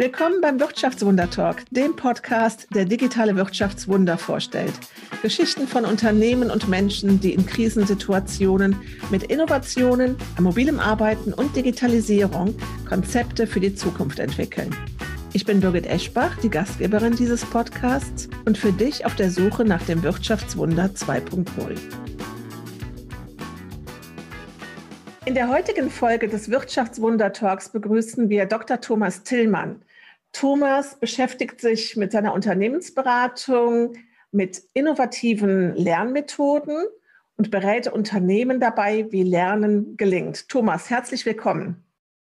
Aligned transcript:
Willkommen 0.00 0.40
beim 0.40 0.58
Wirtschaftswunder-Talk, 0.58 1.64
dem 1.70 1.94
Podcast, 1.94 2.66
der 2.74 2.86
digitale 2.86 3.36
Wirtschaftswunder 3.36 4.16
vorstellt. 4.16 4.72
Geschichten 5.20 5.68
von 5.68 5.84
Unternehmen 5.84 6.50
und 6.50 6.68
Menschen, 6.68 7.20
die 7.20 7.34
in 7.34 7.44
Krisensituationen 7.44 8.76
mit 9.10 9.24
Innovationen, 9.24 10.16
mobilem 10.38 10.80
Arbeiten 10.80 11.34
und 11.34 11.54
Digitalisierung 11.54 12.54
Konzepte 12.88 13.46
für 13.46 13.60
die 13.60 13.74
Zukunft 13.74 14.20
entwickeln. 14.20 14.74
Ich 15.34 15.44
bin 15.44 15.60
Birgit 15.60 15.84
Eschbach, 15.84 16.34
die 16.38 16.48
Gastgeberin 16.48 17.14
dieses 17.14 17.44
Podcasts 17.44 18.30
und 18.46 18.56
für 18.56 18.72
dich 18.72 19.04
auf 19.04 19.16
der 19.16 19.30
Suche 19.30 19.66
nach 19.66 19.82
dem 19.82 20.02
Wirtschaftswunder 20.02 20.92
2.0. 20.94 21.76
In 25.26 25.34
der 25.34 25.50
heutigen 25.50 25.90
Folge 25.90 26.26
des 26.26 26.50
Wirtschaftswunder-Talks 26.50 27.68
begrüßen 27.68 28.30
wir 28.30 28.46
Dr. 28.46 28.80
Thomas 28.80 29.22
Tillmann. 29.22 29.82
Thomas 30.32 30.98
beschäftigt 30.98 31.60
sich 31.60 31.96
mit 31.96 32.12
seiner 32.12 32.32
Unternehmensberatung, 32.34 33.96
mit 34.32 34.62
innovativen 34.74 35.74
Lernmethoden 35.74 36.86
und 37.36 37.50
berät 37.50 37.88
Unternehmen 37.88 38.60
dabei, 38.60 39.06
wie 39.10 39.22
Lernen 39.22 39.96
gelingt. 39.96 40.48
Thomas, 40.48 40.90
herzlich 40.90 41.26
willkommen. 41.26 41.84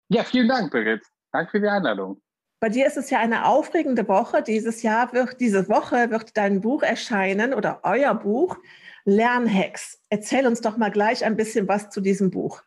Ja, 0.09 0.23
vielen 0.23 0.47
Dank, 0.47 0.71
Birgit. 0.71 1.01
Danke 1.31 1.51
für 1.51 1.61
die 1.61 1.67
Einladung. 1.67 2.21
Bei 2.59 2.69
dir 2.69 2.87
ist 2.87 2.97
es 2.97 3.09
ja 3.09 3.19
eine 3.19 3.45
aufregende 3.45 4.07
Woche. 4.07 4.41
Dieses 4.41 4.81
Jahr 4.81 5.13
wird, 5.13 5.39
diese 5.39 5.67
Woche 5.67 6.09
wird 6.09 6.37
dein 6.37 6.61
Buch 6.61 6.83
erscheinen 6.83 7.53
oder 7.53 7.81
euer 7.83 8.13
Buch 8.15 8.57
Lernhacks. 9.03 10.01
Erzähl 10.09 10.47
uns 10.47 10.61
doch 10.61 10.77
mal 10.77 10.91
gleich 10.91 11.25
ein 11.25 11.35
bisschen 11.35 11.67
was 11.67 11.89
zu 11.89 12.01
diesem 12.01 12.31
Buch. 12.31 12.63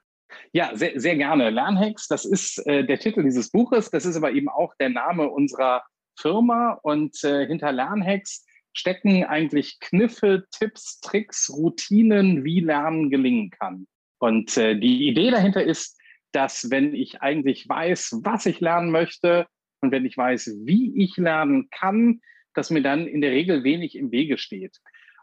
Ja, 0.52 0.70
sehr, 0.74 0.98
sehr 0.98 1.16
gerne. 1.16 1.50
Lernhacks, 1.50 2.08
das 2.08 2.24
ist 2.24 2.66
äh, 2.66 2.84
der 2.84 2.98
Titel 2.98 3.22
dieses 3.22 3.50
Buches. 3.50 3.90
Das 3.90 4.06
ist 4.06 4.16
aber 4.16 4.32
eben 4.32 4.48
auch 4.48 4.74
der 4.80 4.88
Name 4.88 5.28
unserer 5.28 5.82
Firma. 6.18 6.78
Und 6.82 7.22
äh, 7.24 7.46
hinter 7.46 7.72
Lernhacks 7.72 8.44
stecken 8.72 9.24
eigentlich 9.24 9.78
Kniffe, 9.80 10.44
Tipps, 10.50 11.00
Tricks, 11.00 11.50
Routinen, 11.50 12.44
wie 12.44 12.60
Lernen 12.60 13.10
gelingen 13.10 13.50
kann. 13.50 13.86
Und 14.18 14.56
äh, 14.56 14.78
die 14.78 15.08
Idee 15.08 15.30
dahinter 15.30 15.62
ist, 15.62 15.98
dass 16.32 16.70
wenn 16.70 16.94
ich 16.94 17.20
eigentlich 17.22 17.68
weiß, 17.68 18.20
was 18.22 18.46
ich 18.46 18.60
lernen 18.60 18.90
möchte 18.90 19.46
und 19.80 19.92
wenn 19.92 20.04
ich 20.04 20.16
weiß, 20.16 20.58
wie 20.64 21.02
ich 21.02 21.16
lernen 21.16 21.68
kann, 21.70 22.20
dass 22.54 22.70
mir 22.70 22.82
dann 22.82 23.06
in 23.06 23.20
der 23.20 23.30
Regel 23.30 23.64
wenig 23.64 23.96
im 23.96 24.10
Wege 24.10 24.38
steht. 24.38 24.78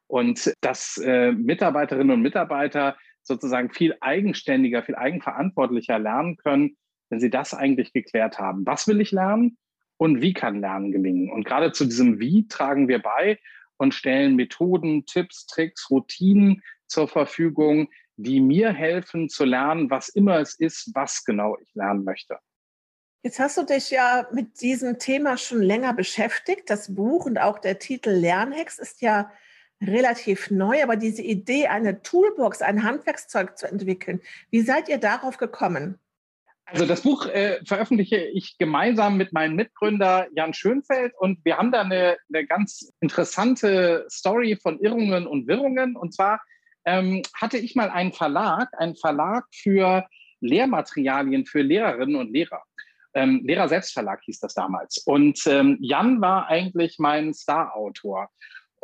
Und 0.07 0.53
dass 0.61 0.97
äh, 0.97 1.31
Mitarbeiterinnen 1.31 2.11
und 2.11 2.21
Mitarbeiter 2.21 2.95
sozusagen 3.25 3.71
viel 3.71 3.95
eigenständiger, 4.01 4.83
viel 4.83 4.95
eigenverantwortlicher 4.95 5.99
lernen 5.99 6.37
können, 6.37 6.77
wenn 7.09 7.19
sie 7.19 7.29
das 7.29 7.53
eigentlich 7.53 7.91
geklärt 7.91 8.39
haben. 8.39 8.65
Was 8.65 8.87
will 8.87 9.01
ich 9.01 9.11
lernen 9.11 9.57
und 9.97 10.21
wie 10.21 10.33
kann 10.33 10.61
Lernen 10.61 10.91
gelingen? 10.91 11.31
Und 11.31 11.45
gerade 11.45 11.71
zu 11.71 11.85
diesem 11.85 12.19
Wie 12.19 12.47
tragen 12.47 12.87
wir 12.87 12.99
bei 12.99 13.39
und 13.77 13.93
stellen 13.93 14.35
Methoden, 14.35 15.05
Tipps, 15.05 15.45
Tricks, 15.47 15.89
Routinen 15.89 16.61
zur 16.87 17.07
Verfügung, 17.07 17.89
die 18.17 18.39
mir 18.39 18.71
helfen 18.71 19.27
zu 19.27 19.43
lernen, 19.43 19.89
was 19.89 20.09
immer 20.09 20.39
es 20.39 20.57
ist, 20.57 20.91
was 20.93 21.23
genau 21.25 21.57
ich 21.61 21.73
lernen 21.73 22.03
möchte. 22.03 22.37
Jetzt 23.23 23.39
hast 23.39 23.57
du 23.57 23.63
dich 23.63 23.89
ja 23.89 24.27
mit 24.31 24.61
diesem 24.61 24.99
Thema 24.99 25.35
schon 25.37 25.61
länger 25.61 25.93
beschäftigt. 25.93 26.69
Das 26.69 26.93
Buch 26.93 27.25
und 27.25 27.39
auch 27.39 27.57
der 27.57 27.79
Titel 27.79 28.11
Lernhex 28.11 28.77
ist 28.77 29.01
ja 29.01 29.31
relativ 29.81 30.51
neu, 30.51 30.81
aber 30.81 30.95
diese 30.95 31.21
Idee, 31.21 31.67
eine 31.67 32.01
Toolbox, 32.01 32.61
ein 32.61 32.83
Handwerkszeug 32.83 33.57
zu 33.57 33.67
entwickeln, 33.67 34.21
wie 34.49 34.61
seid 34.61 34.89
ihr 34.89 34.97
darauf 34.97 35.37
gekommen? 35.37 35.99
Also 36.67 36.87
das 36.87 37.01
Buch 37.01 37.27
äh, 37.27 37.59
veröffentliche 37.63 38.17
ich 38.17 38.57
gemeinsam 38.57 39.17
mit 39.17 39.33
meinem 39.33 39.55
Mitgründer 39.55 40.27
Jan 40.33 40.53
Schönfeld 40.53 41.13
und 41.19 41.45
wir 41.45 41.57
haben 41.57 41.71
da 41.71 41.81
eine, 41.81 42.17
eine 42.33 42.45
ganz 42.47 42.91
interessante 43.01 44.07
Story 44.09 44.57
von 44.59 44.79
Irrungen 44.79 45.27
und 45.27 45.47
Wirrungen. 45.47 45.95
Und 45.95 46.15
zwar 46.15 46.41
ähm, 46.85 47.21
hatte 47.35 47.59
ich 47.59 47.75
mal 47.75 47.91
einen 47.91 48.13
Verlag, 48.13 48.69
einen 48.79 48.95
Verlag 48.95 49.45
für 49.53 50.07
Lehrmaterialien 50.39 51.45
für 51.45 51.61
Lehrerinnen 51.61 52.15
und 52.15 52.31
Lehrer. 52.31 52.63
Ähm, 53.13 53.41
Lehrer 53.45 53.69
Selbstverlag 53.69 54.21
hieß 54.23 54.39
das 54.39 54.55
damals. 54.55 54.97
Und 55.05 55.45
ähm, 55.45 55.77
Jan 55.79 56.19
war 56.19 56.47
eigentlich 56.47 56.97
mein 56.97 57.33
Star-Autor. 57.33 58.29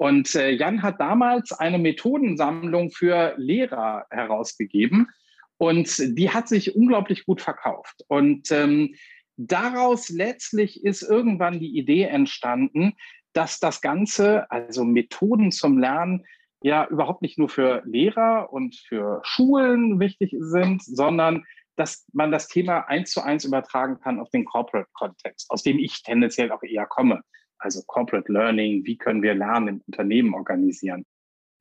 Und 0.01 0.33
äh, 0.33 0.49
Jan 0.49 0.81
hat 0.81 0.99
damals 0.99 1.51
eine 1.51 1.77
Methodensammlung 1.77 2.89
für 2.89 3.35
Lehrer 3.37 4.07
herausgegeben 4.09 5.11
und 5.57 5.95
die 6.17 6.31
hat 6.31 6.47
sich 6.47 6.75
unglaublich 6.75 7.23
gut 7.23 7.39
verkauft. 7.39 8.03
Und 8.07 8.51
ähm, 8.51 8.95
daraus 9.37 10.09
letztlich 10.09 10.83
ist 10.83 11.03
irgendwann 11.03 11.59
die 11.59 11.77
Idee 11.77 12.05
entstanden, 12.05 12.93
dass 13.33 13.59
das 13.59 13.79
Ganze, 13.79 14.49
also 14.49 14.85
Methoden 14.85 15.51
zum 15.51 15.77
Lernen, 15.77 16.25
ja 16.63 16.87
überhaupt 16.87 17.21
nicht 17.21 17.37
nur 17.37 17.49
für 17.49 17.83
Lehrer 17.85 18.51
und 18.51 18.75
für 18.75 19.21
Schulen 19.23 19.99
wichtig 19.99 20.33
sind, 20.35 20.81
sondern 20.81 21.45
dass 21.75 22.07
man 22.11 22.31
das 22.31 22.47
Thema 22.47 22.87
eins 22.87 23.11
zu 23.11 23.21
eins 23.21 23.45
übertragen 23.45 23.99
kann 23.99 24.19
auf 24.19 24.31
den 24.31 24.45
Corporate-Kontext, 24.45 25.51
aus 25.51 25.61
dem 25.61 25.77
ich 25.77 26.01
tendenziell 26.01 26.51
auch 26.51 26.63
eher 26.63 26.87
komme 26.87 27.21
also 27.61 27.81
Corporate 27.85 28.31
Learning, 28.31 28.85
wie 28.85 28.97
können 28.97 29.21
wir 29.21 29.33
Lernen 29.33 29.67
im 29.67 29.81
Unternehmen 29.87 30.33
organisieren. 30.33 31.05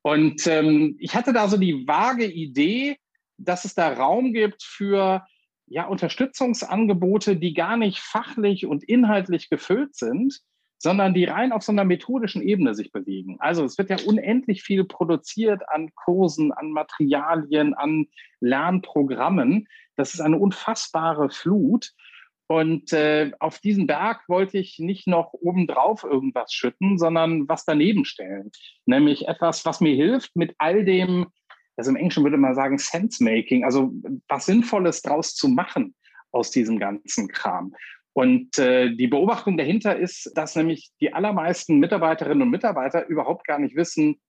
Und 0.03 0.45
ähm, 0.47 0.97
ich 0.99 1.15
hatte 1.15 1.31
da 1.31 1.47
so 1.47 1.57
die 1.57 1.87
vage 1.87 2.25
Idee, 2.25 2.97
dass 3.37 3.65
es 3.65 3.75
da 3.75 3.93
Raum 3.93 4.33
gibt 4.33 4.63
für 4.63 5.25
ja, 5.67 5.85
Unterstützungsangebote, 5.85 7.37
die 7.37 7.53
gar 7.53 7.77
nicht 7.77 7.99
fachlich 7.99 8.65
und 8.65 8.83
inhaltlich 8.83 9.49
gefüllt 9.49 9.95
sind, 9.95 10.41
sondern 10.79 11.13
die 11.13 11.25
rein 11.25 11.51
auf 11.51 11.61
so 11.61 11.71
einer 11.71 11.83
methodischen 11.83 12.41
Ebene 12.41 12.73
sich 12.73 12.91
bewegen. 12.91 13.37
Also 13.39 13.63
es 13.63 13.77
wird 13.77 13.91
ja 13.91 13.97
unendlich 14.05 14.63
viel 14.63 14.83
produziert 14.83 15.61
an 15.69 15.91
Kursen, 15.93 16.51
an 16.51 16.71
Materialien, 16.71 17.75
an 17.75 18.07
Lernprogrammen. 18.39 19.67
Das 19.95 20.15
ist 20.15 20.21
eine 20.21 20.39
unfassbare 20.39 21.29
Flut. 21.29 21.91
Und 22.51 22.91
äh, 22.91 23.31
auf 23.39 23.59
diesen 23.59 23.87
Berg 23.87 24.27
wollte 24.27 24.57
ich 24.57 24.77
nicht 24.77 25.07
noch 25.07 25.31
obendrauf 25.31 26.03
irgendwas 26.03 26.51
schütten, 26.51 26.97
sondern 26.97 27.47
was 27.47 27.63
daneben 27.63 28.03
stellen. 28.03 28.51
Nämlich 28.85 29.29
etwas, 29.29 29.65
was 29.65 29.79
mir 29.79 29.95
hilft, 29.95 30.35
mit 30.35 30.53
all 30.57 30.83
dem, 30.83 31.27
also 31.77 31.91
im 31.91 31.95
Englischen 31.95 32.25
würde 32.25 32.35
man 32.35 32.53
sagen, 32.53 32.77
Sense-Making, 32.77 33.63
also 33.63 33.93
was 34.27 34.47
Sinnvolles 34.47 35.01
draus 35.01 35.33
zu 35.33 35.47
machen 35.47 35.95
aus 36.33 36.51
diesem 36.51 36.77
ganzen 36.77 37.29
Kram. 37.29 37.73
Und 38.11 38.59
äh, 38.59 38.93
die 38.97 39.07
Beobachtung 39.07 39.55
dahinter 39.55 39.97
ist, 39.97 40.29
dass 40.35 40.57
nämlich 40.57 40.91
die 40.99 41.13
allermeisten 41.13 41.79
Mitarbeiterinnen 41.79 42.41
und 42.41 42.49
Mitarbeiter 42.49 43.07
überhaupt 43.07 43.47
gar 43.47 43.59
nicht 43.59 43.77
wissen, 43.77 44.19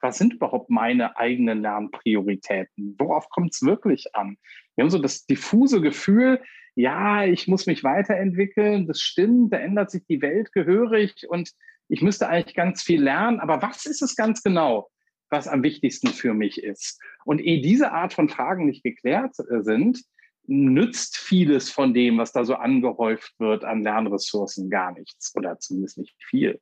was 0.00 0.18
sind 0.18 0.34
überhaupt 0.34 0.70
meine 0.70 1.16
eigenen 1.16 1.62
Lernprioritäten? 1.62 2.94
Worauf 3.00 3.28
kommt 3.28 3.54
es 3.54 3.62
wirklich 3.62 4.14
an? 4.14 4.36
Wir 4.76 4.84
haben 4.84 4.90
so 4.90 5.00
das 5.00 5.26
diffuse 5.26 5.80
Gefühl, 5.80 6.40
ja, 6.74 7.24
ich 7.24 7.48
muss 7.48 7.66
mich 7.66 7.84
weiterentwickeln, 7.84 8.86
das 8.86 9.00
stimmt, 9.00 9.52
da 9.52 9.58
ändert 9.58 9.90
sich 9.90 10.04
die 10.06 10.22
Welt 10.22 10.52
gehörig 10.52 11.26
und 11.28 11.50
ich 11.88 12.00
müsste 12.00 12.28
eigentlich 12.28 12.54
ganz 12.54 12.82
viel 12.82 13.02
lernen. 13.02 13.40
Aber 13.40 13.60
was 13.60 13.84
ist 13.84 14.02
es 14.02 14.16
ganz 14.16 14.42
genau, 14.42 14.88
was 15.28 15.48
am 15.48 15.62
wichtigsten 15.62 16.08
für 16.08 16.32
mich 16.32 16.62
ist? 16.62 17.00
Und 17.24 17.40
ehe 17.40 17.60
diese 17.60 17.92
Art 17.92 18.14
von 18.14 18.28
Fragen 18.28 18.66
nicht 18.66 18.82
geklärt 18.82 19.36
äh, 19.38 19.62
sind, 19.62 20.02
nützt 20.46 21.16
vieles 21.16 21.70
von 21.70 21.94
dem, 21.94 22.18
was 22.18 22.32
da 22.32 22.44
so 22.44 22.54
angehäuft 22.54 23.38
wird 23.38 23.64
an 23.64 23.82
Lernressourcen, 23.82 24.70
gar 24.70 24.92
nichts 24.92 25.34
oder 25.36 25.58
zumindest 25.58 25.98
nicht 25.98 26.16
viel. 26.24 26.60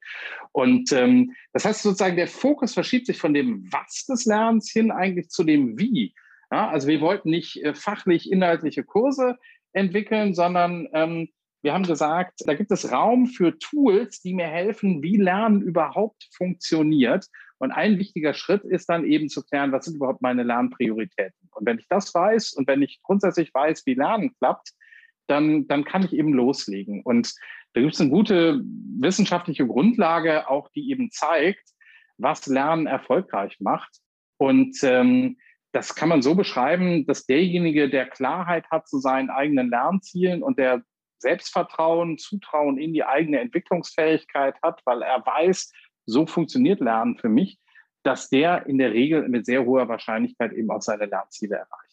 Und 0.52 0.92
ähm, 0.92 1.32
das 1.52 1.64
heißt 1.64 1.82
sozusagen, 1.82 2.16
der 2.16 2.28
Fokus 2.28 2.74
verschiebt 2.74 3.06
sich 3.06 3.18
von 3.18 3.32
dem 3.32 3.72
Was 3.72 4.04
des 4.06 4.26
Lernens 4.26 4.70
hin 4.70 4.90
eigentlich 4.90 5.30
zu 5.30 5.44
dem 5.44 5.78
Wie. 5.78 6.14
Ja, 6.50 6.68
also 6.68 6.88
wir 6.88 7.00
wollten 7.00 7.30
nicht 7.30 7.62
äh, 7.64 7.74
fachlich 7.74 8.30
inhaltliche 8.30 8.84
Kurse 8.84 9.38
entwickeln, 9.72 10.34
sondern 10.34 10.88
ähm, 10.92 11.28
wir 11.62 11.74
haben 11.74 11.84
gesagt, 11.84 12.40
da 12.46 12.54
gibt 12.54 12.70
es 12.70 12.90
Raum 12.90 13.26
für 13.26 13.58
Tools, 13.58 14.22
die 14.22 14.32
mir 14.32 14.46
helfen, 14.46 15.02
wie 15.02 15.16
Lernen 15.16 15.60
überhaupt 15.60 16.28
funktioniert. 16.32 17.26
Und 17.58 17.70
ein 17.70 17.98
wichtiger 17.98 18.32
Schritt 18.32 18.64
ist 18.64 18.88
dann 18.88 19.04
eben 19.04 19.28
zu 19.28 19.42
klären, 19.44 19.70
was 19.70 19.84
sind 19.84 19.96
überhaupt 19.96 20.22
meine 20.22 20.42
Lernprioritäten. 20.42 21.50
Und 21.54 21.66
wenn 21.66 21.78
ich 21.78 21.86
das 21.88 22.14
weiß 22.14 22.54
und 22.54 22.66
wenn 22.66 22.80
ich 22.80 23.00
grundsätzlich 23.02 23.52
weiß, 23.52 23.84
wie 23.84 23.94
Lernen 23.94 24.34
klappt, 24.38 24.70
dann, 25.26 25.68
dann 25.68 25.84
kann 25.84 26.02
ich 26.02 26.14
eben 26.14 26.32
loslegen. 26.32 27.02
Und 27.02 27.34
da 27.74 27.82
gibt 27.82 27.94
es 27.94 28.00
eine 28.00 28.10
gute 28.10 28.62
wissenschaftliche 28.98 29.66
Grundlage, 29.66 30.48
auch 30.48 30.70
die 30.70 30.90
eben 30.90 31.10
zeigt, 31.10 31.70
was 32.16 32.46
Lernen 32.46 32.86
erfolgreich 32.86 33.58
macht. 33.60 33.98
Und 34.38 34.78
ähm, 34.82 35.36
das 35.72 35.94
kann 35.94 36.08
man 36.08 36.22
so 36.22 36.34
beschreiben, 36.34 37.06
dass 37.06 37.26
derjenige, 37.26 37.88
der 37.88 38.06
Klarheit 38.06 38.70
hat 38.70 38.88
zu 38.88 38.98
seinen 38.98 39.30
eigenen 39.30 39.70
Lernzielen 39.70 40.42
und 40.42 40.58
der 40.58 40.82
Selbstvertrauen, 41.18 42.18
Zutrauen 42.18 42.78
in 42.78 42.92
die 42.92 43.04
eigene 43.04 43.40
Entwicklungsfähigkeit 43.40 44.56
hat, 44.62 44.80
weil 44.84 45.02
er 45.02 45.24
weiß, 45.24 45.72
so 46.06 46.26
funktioniert 46.26 46.80
Lernen 46.80 47.18
für 47.18 47.28
mich, 47.28 47.58
dass 48.02 48.30
der 48.30 48.66
in 48.66 48.78
der 48.78 48.92
Regel 48.92 49.28
mit 49.28 49.46
sehr 49.46 49.64
hoher 49.64 49.88
Wahrscheinlichkeit 49.88 50.52
eben 50.52 50.70
auch 50.70 50.82
seine 50.82 51.06
Lernziele 51.06 51.56
erreicht. 51.56 51.90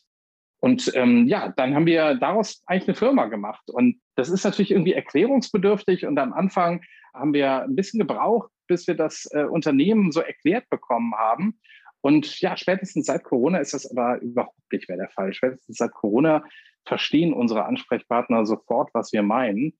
Und 0.59 0.91
ähm, 0.95 1.27
ja, 1.27 1.49
dann 1.49 1.75
haben 1.75 1.85
wir 1.85 2.15
daraus 2.15 2.63
eigentlich 2.65 2.87
eine 2.87 2.95
Firma 2.95 3.25
gemacht. 3.25 3.69
Und 3.69 4.01
das 4.15 4.29
ist 4.29 4.43
natürlich 4.43 4.71
irgendwie 4.71 4.93
erklärungsbedürftig. 4.93 6.05
Und 6.05 6.17
am 6.17 6.33
Anfang 6.33 6.81
haben 7.13 7.33
wir 7.33 7.63
ein 7.63 7.75
bisschen 7.75 7.99
gebraucht, 7.99 8.49
bis 8.67 8.87
wir 8.87 8.95
das 8.95 9.27
äh, 9.31 9.43
Unternehmen 9.43 10.11
so 10.11 10.21
erklärt 10.21 10.67
bekommen 10.69 11.13
haben. 11.15 11.59
Und 12.01 12.39
ja, 12.41 12.55
spätestens 12.55 13.05
seit 13.05 13.23
Corona 13.23 13.59
ist 13.59 13.73
das 13.73 13.89
aber 13.89 14.21
überhaupt 14.21 14.55
nicht 14.71 14.87
mehr 14.87 14.97
der 14.97 15.09
Fall. 15.09 15.33
Spätestens 15.33 15.77
seit 15.77 15.91
Corona 15.91 16.43
verstehen 16.85 17.33
unsere 17.33 17.65
Ansprechpartner 17.65 18.45
sofort, 18.45 18.89
was 18.93 19.11
wir 19.11 19.23
meinen, 19.23 19.73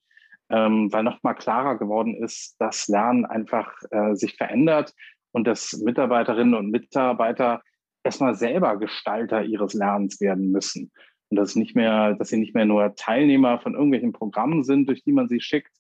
ähm, 0.49 0.91
weil 0.91 1.03
nochmal 1.03 1.35
klarer 1.35 1.77
geworden 1.77 2.15
ist, 2.15 2.55
dass 2.59 2.87
Lernen 2.87 3.25
einfach 3.25 3.71
äh, 3.91 4.15
sich 4.15 4.35
verändert 4.35 4.93
und 5.31 5.45
dass 5.45 5.73
Mitarbeiterinnen 5.83 6.55
und 6.55 6.71
Mitarbeiter 6.71 7.61
erstmal 8.03 8.35
selber 8.35 8.77
Gestalter 8.77 9.43
ihres 9.43 9.73
Lernens 9.73 10.19
werden 10.21 10.51
müssen. 10.51 10.91
Und 11.29 11.37
dass, 11.37 11.55
nicht 11.55 11.75
mehr, 11.75 12.15
dass 12.15 12.29
sie 12.29 12.37
nicht 12.37 12.55
mehr 12.55 12.65
nur 12.65 12.95
Teilnehmer 12.95 13.59
von 13.59 13.73
irgendwelchen 13.73 14.13
Programmen 14.13 14.63
sind, 14.63 14.87
durch 14.87 15.03
die 15.03 15.11
man 15.11 15.27
sie 15.27 15.41
schickt, 15.41 15.73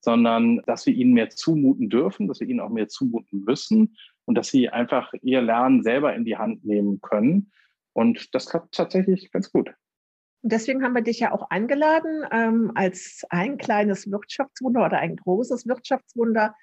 sondern 0.00 0.62
dass 0.66 0.86
wir 0.86 0.94
ihnen 0.94 1.12
mehr 1.12 1.30
zumuten 1.30 1.88
dürfen, 1.88 2.28
dass 2.28 2.40
wir 2.40 2.48
ihnen 2.48 2.60
auch 2.60 2.70
mehr 2.70 2.88
zumuten 2.88 3.44
müssen 3.44 3.96
und 4.24 4.36
dass 4.36 4.48
sie 4.48 4.68
einfach 4.68 5.12
ihr 5.22 5.42
Lernen 5.42 5.82
selber 5.82 6.14
in 6.14 6.24
die 6.24 6.36
Hand 6.36 6.64
nehmen 6.64 7.00
können. 7.00 7.52
Und 7.92 8.34
das 8.34 8.48
klappt 8.48 8.74
tatsächlich 8.74 9.30
ganz 9.30 9.50
gut. 9.52 9.74
Und 10.42 10.52
deswegen 10.52 10.82
haben 10.82 10.94
wir 10.94 11.02
dich 11.02 11.20
ja 11.20 11.32
auch 11.32 11.50
eingeladen 11.50 12.24
ähm, 12.32 12.72
als 12.74 13.24
ein 13.30 13.58
kleines 13.58 14.10
Wirtschaftswunder 14.10 14.84
oder 14.84 14.98
ein 14.98 15.16
großes 15.16 15.66
Wirtschaftswunder. 15.68 16.54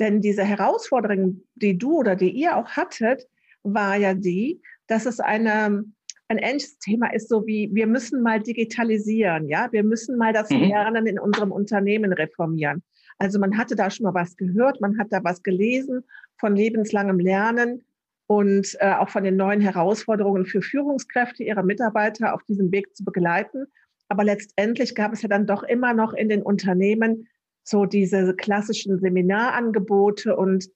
Denn 0.00 0.20
diese 0.20 0.44
Herausforderung, 0.44 1.42
die 1.54 1.76
du 1.76 1.98
oder 1.98 2.16
die 2.16 2.30
ihr 2.30 2.56
auch 2.56 2.70
hattet, 2.70 3.24
war 3.62 3.96
ja 3.96 4.14
die, 4.14 4.60
dass 4.86 5.06
es 5.06 5.20
eine, 5.20 5.84
ein 6.28 6.38
ähnliches 6.38 6.78
Thema 6.78 7.12
ist, 7.12 7.28
so 7.28 7.46
wie 7.46 7.70
wir 7.72 7.86
müssen 7.86 8.22
mal 8.22 8.40
digitalisieren, 8.40 9.48
ja, 9.48 9.68
wir 9.72 9.84
müssen 9.84 10.16
mal 10.16 10.32
das 10.32 10.50
mhm. 10.50 10.64
Lernen 10.64 11.06
in 11.06 11.18
unserem 11.18 11.52
Unternehmen 11.52 12.12
reformieren. 12.12 12.82
Also 13.18 13.38
man 13.38 13.58
hatte 13.58 13.76
da 13.76 13.90
schon 13.90 14.04
mal 14.04 14.14
was 14.14 14.36
gehört, 14.36 14.80
man 14.80 14.98
hat 14.98 15.08
da 15.10 15.22
was 15.24 15.42
gelesen 15.42 16.04
von 16.38 16.54
lebenslangem 16.54 17.18
Lernen 17.18 17.84
und 18.26 18.76
äh, 18.80 18.92
auch 18.92 19.08
von 19.08 19.24
den 19.24 19.36
neuen 19.36 19.60
Herausforderungen 19.60 20.46
für 20.46 20.62
Führungskräfte, 20.62 21.42
ihre 21.42 21.64
Mitarbeiter 21.64 22.34
auf 22.34 22.42
diesem 22.44 22.70
Weg 22.70 22.94
zu 22.94 23.04
begleiten. 23.04 23.66
Aber 24.08 24.24
letztendlich 24.24 24.94
gab 24.94 25.12
es 25.12 25.22
ja 25.22 25.28
dann 25.28 25.46
doch 25.46 25.62
immer 25.62 25.94
noch 25.94 26.12
in 26.12 26.28
den 26.28 26.42
Unternehmen 26.42 27.26
so 27.64 27.84
diese 27.84 28.34
klassischen 28.34 28.98
Seminarangebote 28.98 30.36
und 30.36 30.68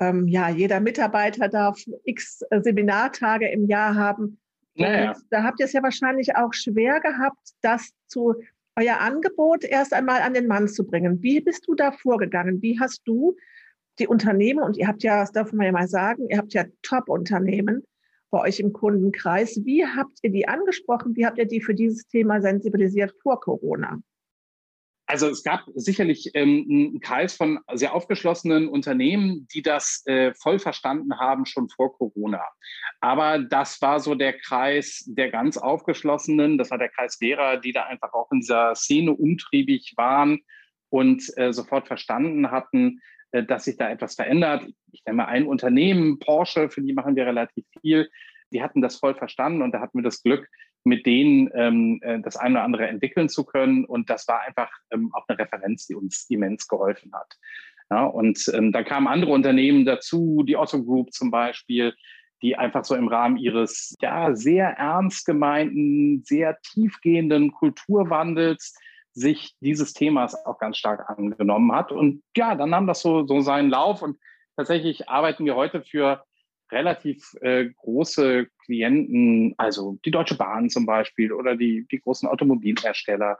ähm, 0.00 0.28
ja, 0.28 0.50
jeder 0.50 0.80
Mitarbeiter 0.80 1.48
darf 1.48 1.80
x 2.04 2.42
äh, 2.50 2.60
Seminartage 2.60 3.48
im 3.48 3.66
Jahr 3.66 3.94
haben. 3.94 4.40
Naja. 4.76 5.14
da 5.30 5.44
habt 5.44 5.60
ihr 5.60 5.66
es 5.66 5.72
ja 5.72 5.84
wahrscheinlich 5.84 6.34
auch 6.34 6.52
schwer 6.52 6.98
gehabt, 7.00 7.50
das 7.62 7.92
zu 8.08 8.34
euer 8.76 9.00
Angebot 9.00 9.64
erst 9.64 9.92
einmal 9.92 10.22
an 10.22 10.34
den 10.34 10.46
Mann 10.46 10.68
zu 10.68 10.84
bringen. 10.84 11.22
Wie 11.22 11.40
bist 11.40 11.66
du 11.66 11.74
da 11.74 11.92
vorgegangen? 11.92 12.60
Wie 12.62 12.78
hast 12.80 13.02
du 13.06 13.36
die 13.98 14.08
Unternehmen, 14.08 14.62
und 14.62 14.76
ihr 14.76 14.88
habt 14.88 15.02
ja, 15.02 15.20
das 15.20 15.32
darf 15.32 15.52
man 15.52 15.66
ja 15.66 15.72
mal 15.72 15.88
sagen, 15.88 16.28
ihr 16.28 16.38
habt 16.38 16.52
ja 16.52 16.64
Top-Unternehmen 16.82 17.84
bei 18.30 18.40
euch 18.40 18.58
im 18.58 18.72
Kundenkreis. 18.72 19.60
Wie 19.64 19.86
habt 19.86 20.18
ihr 20.22 20.30
die 20.30 20.48
angesprochen? 20.48 21.14
Wie 21.14 21.24
habt 21.24 21.38
ihr 21.38 21.46
die 21.46 21.60
für 21.60 21.74
dieses 21.74 22.06
Thema 22.08 22.40
sensibilisiert 22.40 23.14
vor 23.22 23.40
Corona? 23.40 24.00
Also 25.14 25.28
es 25.28 25.44
gab 25.44 25.62
sicherlich 25.76 26.32
ähm, 26.34 26.66
einen 26.68 27.00
Kreis 27.00 27.36
von 27.36 27.60
sehr 27.72 27.94
aufgeschlossenen 27.94 28.66
Unternehmen, 28.66 29.46
die 29.54 29.62
das 29.62 30.02
äh, 30.06 30.34
voll 30.34 30.58
verstanden 30.58 31.20
haben 31.20 31.46
schon 31.46 31.68
vor 31.68 31.96
Corona. 31.96 32.42
Aber 32.98 33.38
das 33.38 33.80
war 33.80 34.00
so 34.00 34.16
der 34.16 34.32
Kreis 34.32 35.04
der 35.06 35.30
ganz 35.30 35.56
aufgeschlossenen, 35.56 36.58
das 36.58 36.72
war 36.72 36.78
der 36.78 36.88
Kreis 36.88 37.16
derer, 37.16 37.58
die 37.58 37.70
da 37.70 37.84
einfach 37.84 38.12
auch 38.12 38.32
in 38.32 38.40
dieser 38.40 38.74
Szene 38.74 39.12
umtriebig 39.12 39.92
waren 39.96 40.40
und 40.88 41.22
äh, 41.36 41.52
sofort 41.52 41.86
verstanden 41.86 42.50
hatten, 42.50 43.00
äh, 43.30 43.44
dass 43.44 43.66
sich 43.66 43.76
da 43.76 43.90
etwas 43.90 44.16
verändert. 44.16 44.66
Ich 44.90 45.04
nenne 45.04 45.18
mal 45.18 45.26
ein 45.26 45.46
Unternehmen, 45.46 46.18
Porsche, 46.18 46.70
für 46.70 46.82
die 46.82 46.92
machen 46.92 47.14
wir 47.14 47.24
relativ 47.24 47.64
viel. 47.80 48.10
Die 48.54 48.62
hatten 48.62 48.80
das 48.80 48.96
voll 48.96 49.14
verstanden 49.14 49.62
und 49.62 49.72
da 49.72 49.80
hatten 49.80 49.98
wir 49.98 50.04
das 50.04 50.22
Glück, 50.22 50.48
mit 50.84 51.06
denen 51.06 51.50
ähm, 51.54 52.00
äh, 52.02 52.20
das 52.20 52.36
eine 52.36 52.54
oder 52.54 52.64
andere 52.64 52.86
entwickeln 52.86 53.28
zu 53.28 53.44
können. 53.44 53.84
Und 53.84 54.08
das 54.08 54.28
war 54.28 54.42
einfach 54.42 54.70
ähm, 54.90 55.10
auch 55.12 55.24
eine 55.28 55.38
Referenz, 55.38 55.86
die 55.86 55.94
uns 55.94 56.26
immens 56.30 56.68
geholfen 56.68 57.12
hat. 57.12 57.36
Ja, 57.90 58.04
und 58.04 58.50
ähm, 58.54 58.72
da 58.72 58.82
kamen 58.82 59.08
andere 59.08 59.32
Unternehmen 59.32 59.84
dazu, 59.84 60.42
die 60.46 60.56
Otto 60.56 60.82
Group 60.82 61.12
zum 61.12 61.30
Beispiel, 61.30 61.94
die 62.42 62.56
einfach 62.56 62.84
so 62.84 62.94
im 62.94 63.08
Rahmen 63.08 63.36
ihres 63.36 63.94
ja 64.00 64.34
sehr 64.34 64.68
ernst 64.68 65.26
gemeinten, 65.26 66.22
sehr 66.24 66.58
tiefgehenden 66.60 67.52
Kulturwandels 67.52 68.74
sich 69.12 69.54
dieses 69.60 69.92
Themas 69.92 70.34
auch 70.44 70.58
ganz 70.58 70.76
stark 70.76 71.08
angenommen 71.08 71.72
hat. 71.72 71.92
Und 71.92 72.22
ja, 72.36 72.54
dann 72.54 72.70
nahm 72.70 72.86
das 72.86 73.00
so, 73.00 73.26
so 73.26 73.40
seinen 73.40 73.70
Lauf. 73.70 74.02
Und 74.02 74.18
tatsächlich 74.56 75.08
arbeiten 75.08 75.44
wir 75.44 75.54
heute 75.54 75.82
für 75.82 76.24
relativ 76.74 77.34
äh, 77.40 77.66
große 77.76 78.48
Klienten, 78.64 79.54
also 79.56 79.98
die 80.04 80.10
Deutsche 80.10 80.36
Bahn 80.36 80.68
zum 80.68 80.84
Beispiel 80.84 81.32
oder 81.32 81.56
die, 81.56 81.86
die 81.90 82.00
großen 82.00 82.28
Automobilhersteller, 82.28 83.38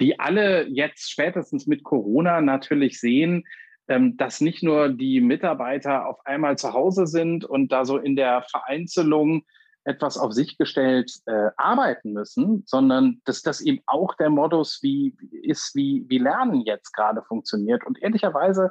die 0.00 0.20
alle 0.20 0.68
jetzt 0.68 1.10
spätestens 1.10 1.66
mit 1.66 1.82
Corona 1.82 2.40
natürlich 2.40 3.00
sehen, 3.00 3.44
ähm, 3.88 4.16
dass 4.16 4.40
nicht 4.40 4.62
nur 4.62 4.90
die 4.90 5.20
Mitarbeiter 5.20 6.06
auf 6.06 6.24
einmal 6.26 6.58
zu 6.58 6.72
Hause 6.72 7.06
sind 7.06 7.44
und 7.44 7.72
da 7.72 7.84
so 7.84 7.98
in 7.98 8.16
der 8.16 8.42
Vereinzelung 8.42 9.44
etwas 9.84 10.16
auf 10.16 10.32
sich 10.32 10.56
gestellt 10.56 11.12
äh, 11.26 11.50
arbeiten 11.56 12.12
müssen, 12.12 12.62
sondern 12.66 13.20
dass 13.24 13.42
das 13.42 13.60
eben 13.60 13.80
auch 13.86 14.14
der 14.14 14.30
Modus 14.30 14.80
wie, 14.82 15.14
ist, 15.42 15.74
wie, 15.74 16.04
wie 16.08 16.18
Lernen 16.18 16.62
jetzt 16.62 16.92
gerade 16.92 17.22
funktioniert 17.22 17.84
und 17.84 18.02
ehrlicherweise 18.02 18.70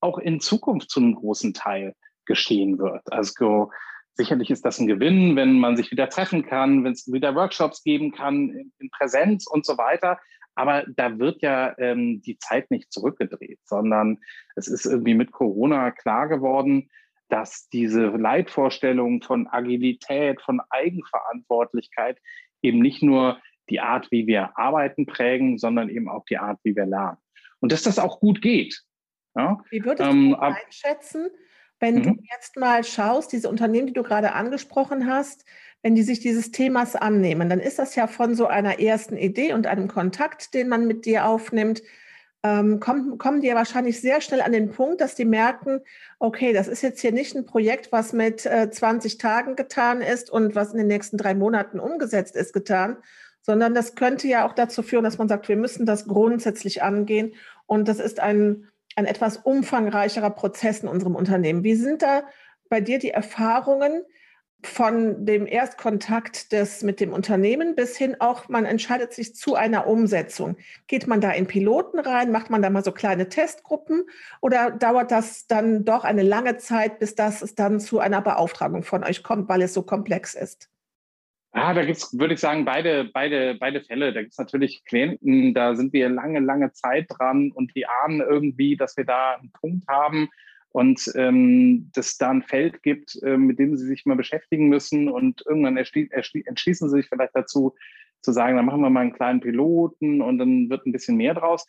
auch 0.00 0.18
in 0.18 0.40
Zukunft 0.40 0.90
zu 0.90 1.00
einem 1.00 1.14
großen 1.14 1.54
Teil 1.54 1.94
geschehen 2.26 2.78
wird. 2.78 3.02
Also 3.12 3.70
sicherlich 4.14 4.50
ist 4.50 4.64
das 4.64 4.78
ein 4.78 4.86
Gewinn, 4.86 5.36
wenn 5.36 5.58
man 5.58 5.76
sich 5.76 5.90
wieder 5.90 6.08
treffen 6.08 6.44
kann, 6.44 6.84
wenn 6.84 6.92
es 6.92 7.10
wieder 7.10 7.34
Workshops 7.34 7.82
geben 7.82 8.12
kann 8.12 8.50
in, 8.78 8.90
Präsenz 8.90 9.46
und 9.46 9.64
so 9.64 9.78
weiter. 9.78 10.18
Aber 10.54 10.84
da 10.86 11.18
wird 11.18 11.40
ja 11.40 11.74
ähm, 11.78 12.20
die 12.20 12.38
Zeit 12.38 12.70
nicht 12.70 12.92
zurückgedreht, 12.92 13.58
sondern 13.64 14.18
es 14.54 14.68
ist 14.68 14.84
irgendwie 14.84 15.14
mit 15.14 15.32
Corona 15.32 15.90
klar 15.90 16.28
geworden, 16.28 16.90
dass 17.28 17.68
diese 17.70 18.08
Leitvorstellung 18.08 19.22
von 19.22 19.46
Agilität, 19.46 20.42
von 20.42 20.60
Eigenverantwortlichkeit 20.68 22.18
eben 22.60 22.80
nicht 22.80 23.02
nur 23.02 23.40
die 23.70 23.80
Art, 23.80 24.10
wie 24.10 24.26
wir 24.26 24.58
arbeiten, 24.58 25.06
prägen, 25.06 25.56
sondern 25.56 25.88
eben 25.88 26.10
auch 26.10 26.26
die 26.26 26.36
Art, 26.36 26.58
wie 26.62 26.76
wir 26.76 26.84
lernen. 26.84 27.16
Und 27.60 27.72
dass 27.72 27.82
das 27.82 27.98
auch 27.98 28.20
gut 28.20 28.42
geht. 28.42 28.82
Ja? 29.34 29.62
Wie 29.70 29.82
würdest 29.82 30.10
ähm, 30.10 30.30
du 30.30 30.36
einschätzen, 30.36 31.30
wenn 31.82 31.96
mhm. 31.96 32.02
du 32.02 32.14
jetzt 32.32 32.56
mal 32.56 32.84
schaust, 32.84 33.32
diese 33.32 33.48
Unternehmen, 33.48 33.88
die 33.88 33.92
du 33.92 34.04
gerade 34.04 34.32
angesprochen 34.32 35.08
hast, 35.08 35.44
wenn 35.82 35.96
die 35.96 36.04
sich 36.04 36.20
dieses 36.20 36.52
Themas 36.52 36.94
annehmen, 36.94 37.50
dann 37.50 37.58
ist 37.58 37.80
das 37.80 37.96
ja 37.96 38.06
von 38.06 38.36
so 38.36 38.46
einer 38.46 38.78
ersten 38.78 39.16
Idee 39.16 39.52
und 39.52 39.66
einem 39.66 39.88
Kontakt, 39.88 40.54
den 40.54 40.68
man 40.68 40.86
mit 40.86 41.04
dir 41.06 41.26
aufnimmt, 41.26 41.82
ähm, 42.44 42.78
kommen, 42.78 43.18
kommen 43.18 43.40
die 43.40 43.48
ja 43.48 43.56
wahrscheinlich 43.56 44.00
sehr 44.00 44.20
schnell 44.20 44.42
an 44.42 44.52
den 44.52 44.70
Punkt, 44.70 45.00
dass 45.00 45.16
die 45.16 45.24
merken, 45.24 45.80
okay, 46.20 46.52
das 46.52 46.68
ist 46.68 46.82
jetzt 46.82 47.00
hier 47.00 47.12
nicht 47.12 47.34
ein 47.34 47.46
Projekt, 47.46 47.90
was 47.90 48.12
mit 48.12 48.46
äh, 48.46 48.70
20 48.70 49.18
Tagen 49.18 49.56
getan 49.56 50.02
ist 50.02 50.30
und 50.30 50.54
was 50.54 50.70
in 50.70 50.78
den 50.78 50.86
nächsten 50.86 51.18
drei 51.18 51.34
Monaten 51.34 51.80
umgesetzt 51.80 52.36
ist, 52.36 52.52
getan, 52.52 52.96
sondern 53.40 53.74
das 53.74 53.96
könnte 53.96 54.28
ja 54.28 54.46
auch 54.46 54.52
dazu 54.52 54.84
führen, 54.84 55.02
dass 55.02 55.18
man 55.18 55.28
sagt, 55.28 55.48
wir 55.48 55.56
müssen 55.56 55.84
das 55.84 56.06
grundsätzlich 56.06 56.84
angehen 56.84 57.34
und 57.66 57.88
das 57.88 57.98
ist 57.98 58.20
ein 58.20 58.68
ein 58.96 59.06
etwas 59.06 59.38
umfangreicherer 59.38 60.30
Prozess 60.30 60.80
in 60.80 60.88
unserem 60.88 61.14
Unternehmen. 61.14 61.64
Wie 61.64 61.74
sind 61.74 62.02
da 62.02 62.24
bei 62.68 62.80
dir 62.80 62.98
die 62.98 63.10
Erfahrungen 63.10 64.02
von 64.64 65.26
dem 65.26 65.46
Erstkontakt 65.46 66.52
des, 66.52 66.82
mit 66.82 67.00
dem 67.00 67.12
Unternehmen 67.12 67.74
bis 67.74 67.96
hin 67.96 68.16
auch, 68.20 68.48
man 68.48 68.64
entscheidet 68.64 69.12
sich 69.12 69.34
zu 69.34 69.54
einer 69.54 69.86
Umsetzung? 69.86 70.56
Geht 70.86 71.06
man 71.06 71.20
da 71.20 71.32
in 71.32 71.46
Piloten 71.46 71.98
rein? 71.98 72.30
Macht 72.30 72.50
man 72.50 72.62
da 72.62 72.70
mal 72.70 72.84
so 72.84 72.92
kleine 72.92 73.28
Testgruppen? 73.28 74.04
Oder 74.40 74.70
dauert 74.70 75.10
das 75.10 75.46
dann 75.46 75.84
doch 75.84 76.04
eine 76.04 76.22
lange 76.22 76.58
Zeit, 76.58 76.98
bis 77.00 77.14
das 77.14 77.42
es 77.42 77.54
dann 77.54 77.80
zu 77.80 77.98
einer 77.98 78.22
Beauftragung 78.22 78.84
von 78.84 79.02
euch 79.04 79.22
kommt, 79.22 79.48
weil 79.48 79.62
es 79.62 79.74
so 79.74 79.82
komplex 79.82 80.34
ist? 80.34 80.70
Ah, 81.54 81.74
da 81.74 81.84
gibt's, 81.84 82.18
würde 82.18 82.34
ich 82.34 82.40
sagen, 82.40 82.64
beide, 82.64 83.10
beide, 83.12 83.56
beide 83.60 83.82
Fälle. 83.82 84.14
Da 84.14 84.22
gibt's 84.22 84.38
natürlich 84.38 84.84
Klienten, 84.86 85.52
da 85.52 85.74
sind 85.74 85.92
wir 85.92 86.08
lange, 86.08 86.40
lange 86.40 86.72
Zeit 86.72 87.06
dran 87.10 87.52
und 87.52 87.74
die 87.76 87.86
ahnen 87.86 88.20
irgendwie, 88.20 88.76
dass 88.76 88.96
wir 88.96 89.04
da 89.04 89.34
einen 89.34 89.52
Punkt 89.52 89.86
haben 89.86 90.30
und 90.70 91.12
ähm, 91.14 91.90
dass 91.94 92.16
da 92.16 92.30
ein 92.30 92.42
Feld 92.42 92.82
gibt, 92.82 93.22
äh, 93.22 93.36
mit 93.36 93.58
dem 93.58 93.76
sie 93.76 93.86
sich 93.86 94.06
mal 94.06 94.16
beschäftigen 94.16 94.68
müssen 94.68 95.10
und 95.10 95.42
irgendwann 95.46 95.76
entschließen 95.76 96.88
sie 96.88 96.96
sich 96.96 97.08
vielleicht 97.08 97.36
dazu, 97.36 97.74
zu 98.22 98.32
sagen, 98.32 98.56
dann 98.56 98.64
machen 98.64 98.80
wir 98.80 98.88
mal 98.88 99.00
einen 99.00 99.12
kleinen 99.12 99.40
Piloten 99.40 100.22
und 100.22 100.38
dann 100.38 100.70
wird 100.70 100.86
ein 100.86 100.92
bisschen 100.92 101.16
mehr 101.16 101.34
draus. 101.34 101.66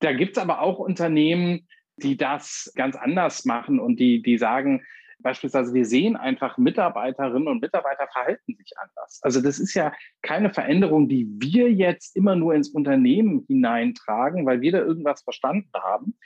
Da 0.00 0.12
gibt's 0.12 0.38
aber 0.38 0.60
auch 0.60 0.78
Unternehmen, 0.78 1.66
die 1.96 2.16
das 2.16 2.72
ganz 2.74 2.96
anders 2.96 3.44
machen 3.44 3.78
und 3.78 3.98
die, 4.00 4.20
die 4.20 4.36
sagen, 4.36 4.82
beispielsweise, 5.24 5.74
wir 5.74 5.86
sehen 5.86 6.14
einfach, 6.14 6.56
Mitarbeiterinnen 6.58 7.48
und 7.48 7.60
Mitarbeiter 7.60 8.06
verhalten 8.12 8.54
sich 8.54 8.72
anders. 8.78 9.18
Also 9.22 9.40
das 9.40 9.58
ist 9.58 9.74
ja 9.74 9.92
keine 10.22 10.50
Veränderung, 10.50 11.08
die 11.08 11.26
wir 11.40 11.72
jetzt 11.72 12.14
immer 12.14 12.36
nur 12.36 12.54
ins 12.54 12.68
Unternehmen 12.68 13.44
hineintragen, 13.48 14.46
weil 14.46 14.60
wir 14.60 14.70
da 14.70 14.78
irgendwas 14.78 15.22
verstanden 15.22 15.72
haben, 15.74 16.16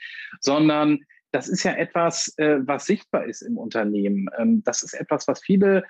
sondern 0.41 0.99
das 1.31 1.47
ist 1.47 1.63
ja 1.63 1.73
etwas, 1.73 2.33
äh, 2.37 2.59
was 2.61 2.85
sichtbar 2.85 3.25
ist 3.25 3.41
im 3.41 3.57
Unternehmen. 3.57 4.29
Ähm, 4.37 4.63
das 4.63 4.83
ist 4.83 4.93
etwas, 4.93 5.27
was 5.27 5.41
viele 5.41 5.83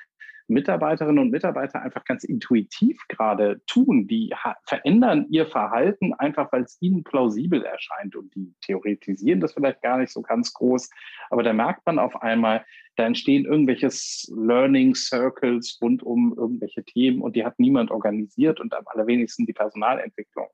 Mitarbeiterinnen 0.49 1.19
und 1.19 1.31
Mitarbeiter 1.31 1.81
einfach 1.81 2.03
ganz 2.05 2.23
intuitiv 2.23 2.99
gerade 3.07 3.61
tun. 3.67 4.07
Die 4.07 4.33
verändern 4.65 5.27
ihr 5.29 5.45
Verhalten 5.45 6.13
einfach, 6.15 6.51
weil 6.51 6.63
es 6.63 6.77
ihnen 6.81 7.03
plausibel 7.03 7.63
erscheint. 7.63 8.15
Und 8.15 8.33
die 8.35 8.53
theoretisieren 8.61 9.39
das 9.39 9.53
vielleicht 9.53 9.81
gar 9.81 9.99
nicht 9.99 10.11
so 10.11 10.21
ganz 10.21 10.53
groß. 10.53 10.89
Aber 11.29 11.43
da 11.43 11.53
merkt 11.53 11.85
man 11.85 11.99
auf 11.99 12.21
einmal, 12.21 12.65
da 12.99 13.05
entstehen 13.05 13.45
irgendwelche 13.45 13.89
Learning 14.35 14.93
Circles 14.93 15.79
rund 15.81 16.03
um 16.03 16.35
irgendwelche 16.37 16.83
Themen 16.83 17.21
und 17.21 17.35
die 17.35 17.45
hat 17.45 17.57
niemand 17.57 17.91
organisiert 17.91 18.59
und 18.59 18.73
am 18.73 18.83
allerwenigsten 18.87 19.45
die 19.45 19.53
Personalentwicklung. 19.53 20.47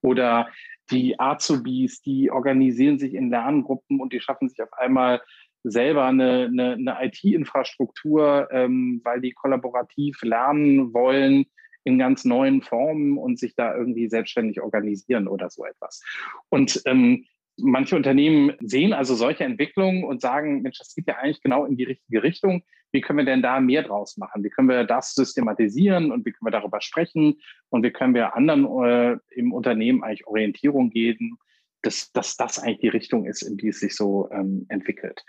Oder 0.00 0.48
die 0.90 1.20
Azubis, 1.20 2.00
die 2.00 2.30
organisieren 2.30 2.98
sich 2.98 3.12
in 3.14 3.28
Lerngruppen 3.28 4.00
und 4.00 4.14
die 4.14 4.20
schaffen 4.20 4.48
sich 4.48 4.62
auf 4.62 4.72
einmal 4.72 5.20
selber 5.62 6.06
eine, 6.06 6.44
eine, 6.44 6.72
eine 6.72 6.96
IT-Infrastruktur, 7.06 8.48
ähm, 8.50 9.00
weil 9.04 9.20
die 9.20 9.32
kollaborativ 9.32 10.22
lernen 10.22 10.94
wollen 10.94 11.46
in 11.84 11.98
ganz 11.98 12.24
neuen 12.24 12.62
Formen 12.62 13.18
und 13.18 13.38
sich 13.38 13.54
da 13.56 13.76
irgendwie 13.76 14.08
selbstständig 14.08 14.62
organisieren 14.62 15.28
oder 15.28 15.50
so 15.50 15.66
etwas. 15.66 16.02
Und 16.48 16.80
ähm, 16.86 17.26
manche 17.56 17.96
Unternehmen 17.96 18.52
sehen 18.60 18.92
also 18.92 19.14
solche 19.14 19.44
Entwicklungen 19.44 20.04
und 20.04 20.20
sagen, 20.20 20.62
Mensch, 20.62 20.78
das 20.78 20.94
geht 20.94 21.06
ja 21.06 21.16
eigentlich 21.16 21.42
genau 21.42 21.64
in 21.64 21.76
die 21.76 21.84
richtige 21.84 22.22
Richtung. 22.22 22.64
Wie 22.92 23.00
können 23.00 23.18
wir 23.18 23.24
denn 23.24 23.42
da 23.42 23.60
mehr 23.60 23.82
draus 23.82 24.16
machen? 24.16 24.44
Wie 24.44 24.50
können 24.50 24.68
wir 24.68 24.84
das 24.84 25.14
systematisieren 25.14 26.12
und 26.12 26.24
wie 26.24 26.32
können 26.32 26.46
wir 26.46 26.58
darüber 26.58 26.80
sprechen? 26.80 27.40
Und 27.68 27.82
wie 27.84 27.90
können 27.90 28.14
wir 28.14 28.36
anderen 28.36 28.66
äh, 28.84 29.18
im 29.34 29.52
Unternehmen 29.52 30.04
eigentlich 30.04 30.26
Orientierung 30.26 30.90
geben, 30.90 31.38
dass, 31.84 32.12
dass 32.12 32.36
das 32.36 32.58
eigentlich 32.58 32.80
die 32.80 32.88
Richtung 32.88 33.26
ist, 33.26 33.42
in 33.42 33.56
die 33.56 33.68
es 33.68 33.80
sich 33.80 33.94
so 33.94 34.28
ähm, 34.30 34.66
entwickelt. 34.68 35.22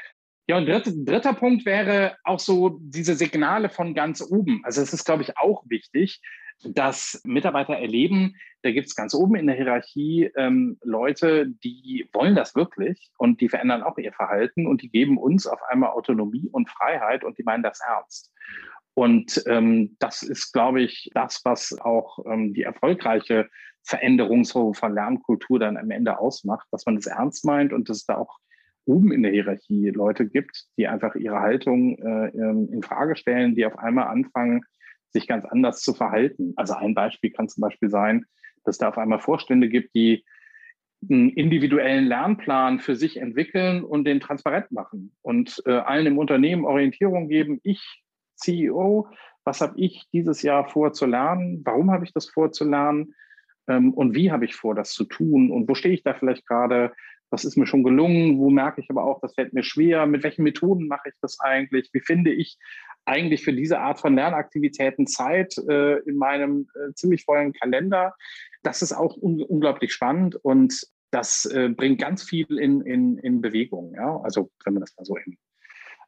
Ja, 0.48 0.58
und 0.58 0.68
dritter, 0.68 0.92
dritter 0.94 1.34
Punkt 1.34 1.66
wäre 1.66 2.18
auch 2.24 2.40
so 2.40 2.78
diese 2.82 3.16
Signale 3.16 3.70
von 3.70 3.96
ganz 3.96 4.22
oben. 4.22 4.62
Also 4.64 4.82
es 4.82 4.94
ist, 4.94 5.04
glaube 5.04 5.24
ich, 5.24 5.38
auch 5.38 5.64
wichtig, 5.68 6.22
dass 6.64 7.22
Mitarbeiter 7.24 7.76
erleben, 7.76 8.36
da 8.64 8.72
gibt 8.72 8.88
es 8.88 8.96
ganz 8.96 9.14
oben 9.14 9.36
in 9.36 9.48
der 9.48 9.56
Hierarchie 9.56 10.32
ähm, 10.36 10.80
Leute, 10.84 11.48
die 11.64 12.10
wollen 12.14 12.36
das 12.36 12.56
wirklich 12.56 13.12
und 13.18 13.40
die 13.42 13.50
verändern 13.50 13.84
auch 13.84 13.98
ihr 13.98 14.14
Verhalten 14.14 14.66
und 14.66 14.82
die 14.82 14.90
geben 14.90 15.18
uns 15.18 15.46
auf 15.46 15.62
einmal 15.70 15.92
Autonomie 15.92 16.50
und 16.52 16.70
Freiheit 16.70 17.24
und 17.24 17.38
die 17.38 17.44
meinen 17.44 17.64
das 17.64 17.80
ernst. 17.82 18.32
Und 18.96 19.44
ähm, 19.46 19.96
das 20.00 20.24
ist, 20.24 20.52
glaube 20.54 20.82
ich, 20.82 21.12
das, 21.14 21.42
was 21.44 21.78
auch 21.80 22.18
ähm, 22.26 22.54
die 22.54 22.64
erfolgreiche 22.64 23.50
Veränderung 23.84 24.46
von 24.46 24.96
Lernkultur 24.96 25.60
dann 25.60 25.78
am 25.78 25.92
Ende 25.92 26.18
ausmacht, 26.18 26.68
dass 26.72 26.86
man 26.86 26.98
es 26.98 27.06
das 27.06 27.14
ernst 27.14 27.46
meint 27.46 27.72
und 27.72 27.88
dass 27.88 28.06
da 28.06 28.18
auch 28.18 28.40
oben 28.86 29.12
in 29.12 29.22
der 29.22 29.32
Hierarchie 29.32 29.90
Leute 29.90 30.28
gibt, 30.28 30.66
die 30.78 30.88
einfach 30.88 31.16
ihre 31.16 31.40
Haltung 31.40 31.98
äh, 32.00 32.30
ähm, 32.30 32.70
in 32.72 32.82
Frage 32.82 33.16
stellen, 33.16 33.54
die 33.54 33.66
auf 33.66 33.78
einmal 33.78 34.08
anfangen, 34.08 34.62
sich 35.16 35.28
ganz 35.28 35.46
anders 35.46 35.82
zu 35.82 35.94
verhalten. 35.94 36.54
Also 36.58 36.74
ein 36.76 36.94
Beispiel 36.94 37.32
kann 37.32 37.50
zum 37.50 37.62
Beispiel 37.62 37.90
sein, 37.90 38.26
dass 38.66 38.78
da 38.78 38.90
auf 38.90 38.98
einmal 38.98 39.20
Vorstände 39.20 39.70
gibt, 39.70 39.96
die 39.96 40.26
einen 41.10 41.30
individuellen 41.30 42.06
Lernplan 42.06 42.80
für 42.80 42.96
sich 42.96 43.18
entwickeln 43.18 43.84
und 43.84 44.06
den 44.06 44.20
transparent 44.20 44.72
machen 44.72 45.16
und 45.22 45.62
äh, 45.66 45.72
allen 45.72 46.08
im 46.08 46.18
Unternehmen 46.18 46.66
Orientierung 46.66 47.30
geben. 47.30 47.60
Ich, 47.64 48.04
CEO, 48.36 49.08
was 49.44 49.62
habe 49.62 49.80
ich 49.80 50.08
dieses 50.12 50.42
Jahr 50.42 50.68
vor 50.68 50.94
zu 50.94 51.06
lernen? 51.06 51.62
Warum 51.64 51.92
habe 51.92 52.04
ich 52.06 52.14
das 52.14 52.30
vor 52.30 52.52
zu 52.52 52.68
lernen? 52.68 53.14
Ähm, 53.68 53.94
und 53.94 54.16
wie 54.16 54.32
habe 54.32 54.46
ich 54.46 54.56
vor, 54.56 54.76
das 54.76 54.92
zu 54.92 55.06
tun? 55.06 55.52
Und 55.52 55.70
wo 55.70 55.76
stehe 55.76 55.94
ich 55.94 56.04
da 56.04 56.14
vielleicht 56.14 56.48
gerade? 56.48 56.92
Was 57.30 57.46
ist 57.46 57.58
mir 57.58 57.68
schon 57.68 57.84
gelungen, 57.84 58.38
wo 58.38 58.50
merke 58.50 58.82
ich 58.82 58.90
aber 58.90 59.04
auch, 59.04 59.20
das 59.22 59.34
fällt 59.34 59.54
mir 59.54 59.64
schwer, 59.64 60.06
mit 60.06 60.24
welchen 60.24 60.44
Methoden 60.44 60.88
mache 60.88 61.10
ich 61.10 61.16
das 61.22 61.40
eigentlich, 61.40 61.90
wie 61.94 62.02
finde 62.02 62.32
ich 62.32 62.58
eigentlich 63.06 63.44
für 63.44 63.54
diese 63.54 63.80
Art 63.80 64.00
von 64.00 64.16
Lernaktivitäten 64.16 65.08
Zeit 65.08 65.58
äh, 65.70 66.00
in 66.00 66.18
meinem 66.18 66.68
äh, 66.76 66.94
ziemlich 66.94 67.24
vollen 67.24 67.54
Kalender. 67.54 68.16
Das 68.64 68.82
ist 68.82 68.94
auch 68.94 69.16
un 69.18 69.42
unglaublich 69.42 69.94
spannend 69.94 70.36
und 70.44 70.88
das 71.12 71.46
äh, 71.46 71.70
bringt 71.70 72.02
ganz 72.02 72.24
viel 72.24 72.58
in, 72.58 72.82
in, 72.82 73.18
in 73.20 73.42
Bewegung. 73.42 73.94
Ja? 73.96 74.20
Also 74.22 74.50
wenn 74.66 74.74
man 74.74 74.82
das 74.82 74.96
mal 74.98 75.06
so 75.06 75.16
in, 75.16 75.38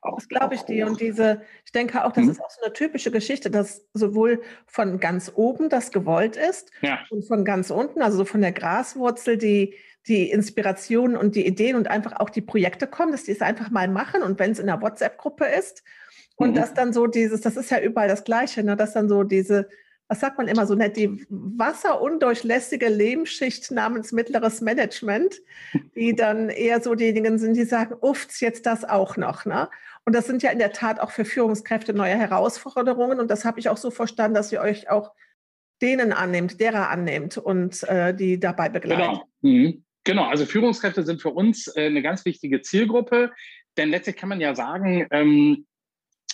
auch, 0.01 0.15
das 0.15 0.27
glaube 0.27 0.55
ich 0.55 0.61
dir. 0.63 0.87
Und 0.87 0.99
diese, 1.01 1.41
ich 1.65 1.71
denke 1.71 2.03
auch, 2.03 2.11
das 2.11 2.25
mhm. 2.25 2.31
ist 2.31 2.41
auch 2.41 2.49
so 2.49 2.61
eine 2.63 2.73
typische 2.73 3.11
Geschichte, 3.11 3.49
dass 3.49 3.87
sowohl 3.93 4.41
von 4.65 4.99
ganz 4.99 5.31
oben 5.35 5.69
das 5.69 5.91
gewollt 5.91 6.35
ist 6.35 6.71
ja. 6.81 6.99
und 7.09 7.25
von 7.25 7.45
ganz 7.45 7.71
unten, 7.71 8.01
also 8.01 8.17
so 8.17 8.25
von 8.25 8.41
der 8.41 8.51
Graswurzel, 8.51 9.37
die, 9.37 9.75
die 10.07 10.31
Inspirationen 10.31 11.17
und 11.17 11.35
die 11.35 11.45
Ideen 11.45 11.75
und 11.75 11.87
einfach 11.87 12.19
auch 12.19 12.29
die 12.29 12.41
Projekte 12.41 12.87
kommen, 12.87 13.11
dass 13.11 13.23
die 13.23 13.31
es 13.31 13.41
einfach 13.41 13.69
mal 13.69 13.87
machen 13.87 14.21
und 14.21 14.39
wenn 14.39 14.51
es 14.51 14.59
in 14.59 14.67
der 14.67 14.81
WhatsApp-Gruppe 14.81 15.45
ist 15.45 15.83
und 16.35 16.51
mhm. 16.51 16.55
dass 16.55 16.73
dann 16.73 16.93
so 16.93 17.07
dieses, 17.07 17.41
das 17.41 17.57
ist 17.57 17.71
ja 17.71 17.79
überall 17.79 18.07
das 18.07 18.23
Gleiche, 18.23 18.63
ne, 18.63 18.75
dass 18.75 18.93
dann 18.93 19.09
so 19.09 19.23
diese, 19.23 19.67
was 20.07 20.21
sagt 20.21 20.37
man 20.37 20.47
immer 20.47 20.65
so 20.65 20.75
nett, 20.75 20.95
die 20.95 21.25
wasserundurchlässige 21.29 22.87
Lehmschicht 22.87 23.71
namens 23.71 24.13
mittleres 24.13 24.61
Management, 24.61 25.41
die 25.95 26.15
dann 26.15 26.49
eher 26.49 26.81
so 26.81 26.95
diejenigen 26.95 27.37
sind, 27.39 27.55
die 27.55 27.65
sagen, 27.65 27.95
uffs, 27.99 28.39
jetzt 28.39 28.65
das 28.65 28.85
auch 28.85 29.17
noch. 29.17 29.45
Ne? 29.45 29.67
Und 30.05 30.15
das 30.15 30.27
sind 30.27 30.43
ja 30.43 30.51
in 30.51 30.59
der 30.59 30.71
Tat 30.71 31.01
auch 31.01 31.11
für 31.11 31.25
Führungskräfte 31.25 31.93
neue 31.93 32.15
Herausforderungen 32.15 33.19
und 33.19 33.29
das 33.29 33.43
habe 33.43 33.59
ich 33.59 33.67
auch 33.67 33.77
so 33.77 33.91
verstanden, 33.91 34.35
dass 34.35 34.51
ihr 34.53 34.61
euch 34.61 34.89
auch 34.89 35.11
denen 35.81 36.13
annimmt, 36.13 36.59
derer 36.59 36.89
annimmt 36.89 37.37
und 37.37 37.83
äh, 37.83 38.13
die 38.13 38.39
dabei 38.39 38.69
begleitet. 38.69 39.05
Genau. 39.07 39.23
Mhm. 39.41 39.83
Genau, 40.07 40.23
also 40.23 40.45
Führungskräfte 40.45 41.03
sind 41.03 41.21
für 41.21 41.31
uns 41.31 41.67
äh, 41.75 41.87
eine 41.87 42.01
ganz 42.01 42.23
wichtige 42.23 42.61
Zielgruppe, 42.61 43.33
denn 43.75 43.89
letztlich 43.89 44.15
kann 44.15 44.29
man 44.29 44.39
ja 44.39 44.55
sagen, 44.55 45.05
ähm, 45.11 45.67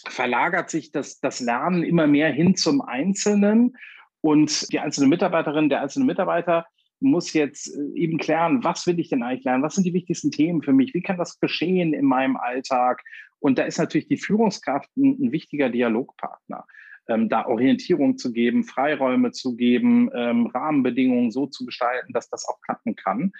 verlagert 0.08 0.70
sich 0.70 0.92
das, 0.92 1.20
das 1.20 1.40
Lernen 1.40 1.82
immer 1.82 2.06
mehr 2.06 2.32
hin 2.32 2.56
zum 2.56 2.82
Einzelnen 2.82 3.76
und 4.22 4.72
die 4.72 4.78
einzelne 4.78 5.08
Mitarbeiterin, 5.08 5.70
der 5.70 5.82
einzelne 5.82 6.06
Mitarbeiter 6.06 6.68
muss 7.00 7.34
jetzt 7.34 7.76
äh, 7.76 8.00
eben 8.00 8.20
klären, 8.20 8.64
was 8.64 8.86
will 8.86 9.00
ich 9.00 9.10
denn 9.10 9.24
eigentlich 9.24 9.44
lernen? 9.44 9.64
Was 9.64 9.74
sind 9.74 9.86
die 9.86 9.94
wichtigsten 9.96 10.30
Themen 10.30 10.62
für 10.62 10.72
mich? 10.72 10.94
Wie 10.94 11.02
kann 11.02 11.18
das 11.18 11.40
geschehen 11.40 11.96
in 11.96 12.06
meinem 12.06 12.38
Alltag? 12.38 13.02
Und 13.40 13.58
da 13.58 13.64
ist 13.64 13.80
natürlich 13.80 14.08
die 14.08 14.18
Führungskraft 14.18 14.96
ein, 14.98 15.18
ein 15.20 15.32
wichtiger 15.32 15.70
Dialogpartner 15.70 16.68
ähm, 17.08 17.30
da 17.30 17.46
Orientierung 17.46 18.18
zu 18.18 18.32
geben, 18.32 18.64
Freiräume 18.64 19.32
zu 19.32 19.56
geben, 19.56 20.10
ähm, 20.14 20.48
Rahmenbedingungen 20.48 21.32
so 21.32 21.48
zu 21.48 21.66
gestalten, 21.66 22.14
dass 22.14 22.30
das 22.30 22.48
auch 22.48 22.62
klappen 22.62 22.96
kann. 22.96 23.32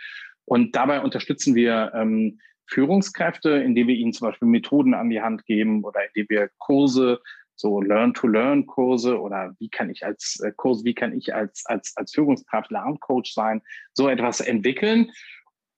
Und 0.46 0.76
dabei 0.76 1.02
unterstützen 1.02 1.56
wir 1.56 1.92
ähm, 1.96 2.40
Führungskräfte, 2.66 3.50
indem 3.52 3.88
wir 3.88 3.96
ihnen 3.96 4.14
zum 4.14 4.28
Beispiel 4.28 4.48
Methoden 4.48 4.94
an 4.94 5.10
die 5.10 5.22
Hand 5.22 5.46
geben 5.46 5.84
oder 5.84 6.02
indem 6.08 6.28
wir 6.30 6.50
Kurse, 6.58 7.22
so 7.56 7.82
Learn-to-Learn-Kurse 7.82 9.20
oder 9.20 9.56
wie 9.60 9.70
kann 9.70 9.90
ich 9.90 10.06
als 10.06 10.40
äh, 10.44 10.52
Kurs, 10.56 10.84
wie 10.84 10.96
kann 10.96 11.16
ich 11.16 11.34
als, 11.34 11.66
als, 11.66 11.94
als 11.96 12.14
Führungskraft 12.14 12.72
Lerncoach 12.72 13.32
sein, 13.34 13.62
so 13.94 14.10
etwas 14.10 14.42
entwickeln 14.42 15.12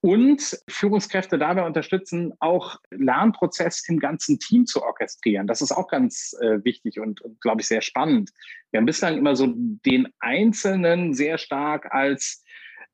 und 0.05 0.61
Führungskräfte 0.67 1.39
dabei 1.39 1.65
unterstützen, 1.65 2.31
auch 2.39 2.77
Lernprozess 2.91 3.89
im 3.89 3.97
ganzen 3.97 4.37
Team 4.37 4.67
zu 4.67 4.83
orchestrieren. 4.83 5.47
Das 5.47 5.63
ist 5.63 5.71
auch 5.71 5.87
ganz 5.87 6.37
äh, 6.41 6.63
wichtig 6.63 6.99
und, 6.99 7.21
und 7.21 7.41
glaube 7.41 7.61
ich, 7.61 7.67
sehr 7.67 7.81
spannend. 7.81 8.29
Wir 8.69 8.77
haben 8.77 8.85
bislang 8.85 9.17
immer 9.17 9.35
so 9.35 9.51
den 9.55 10.07
Einzelnen 10.19 11.15
sehr 11.15 11.39
stark 11.39 11.91
als 11.91 12.43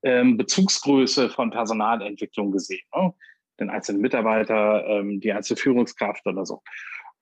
ähm, 0.04 0.38
Bezugsgröße 0.38 1.30
von 1.30 1.52
Personalentwicklung 1.52 2.54
gesehen. 2.54 2.88
Ne? 2.96 3.14
Den 3.60 3.70
einzelnen 3.70 4.00
Mitarbeiter, 4.00 4.86
ähm, 4.88 5.20
die 5.20 5.34
einzelne 5.34 5.58
Führungskraft 5.58 6.26
oder 6.26 6.46
so. 6.46 6.62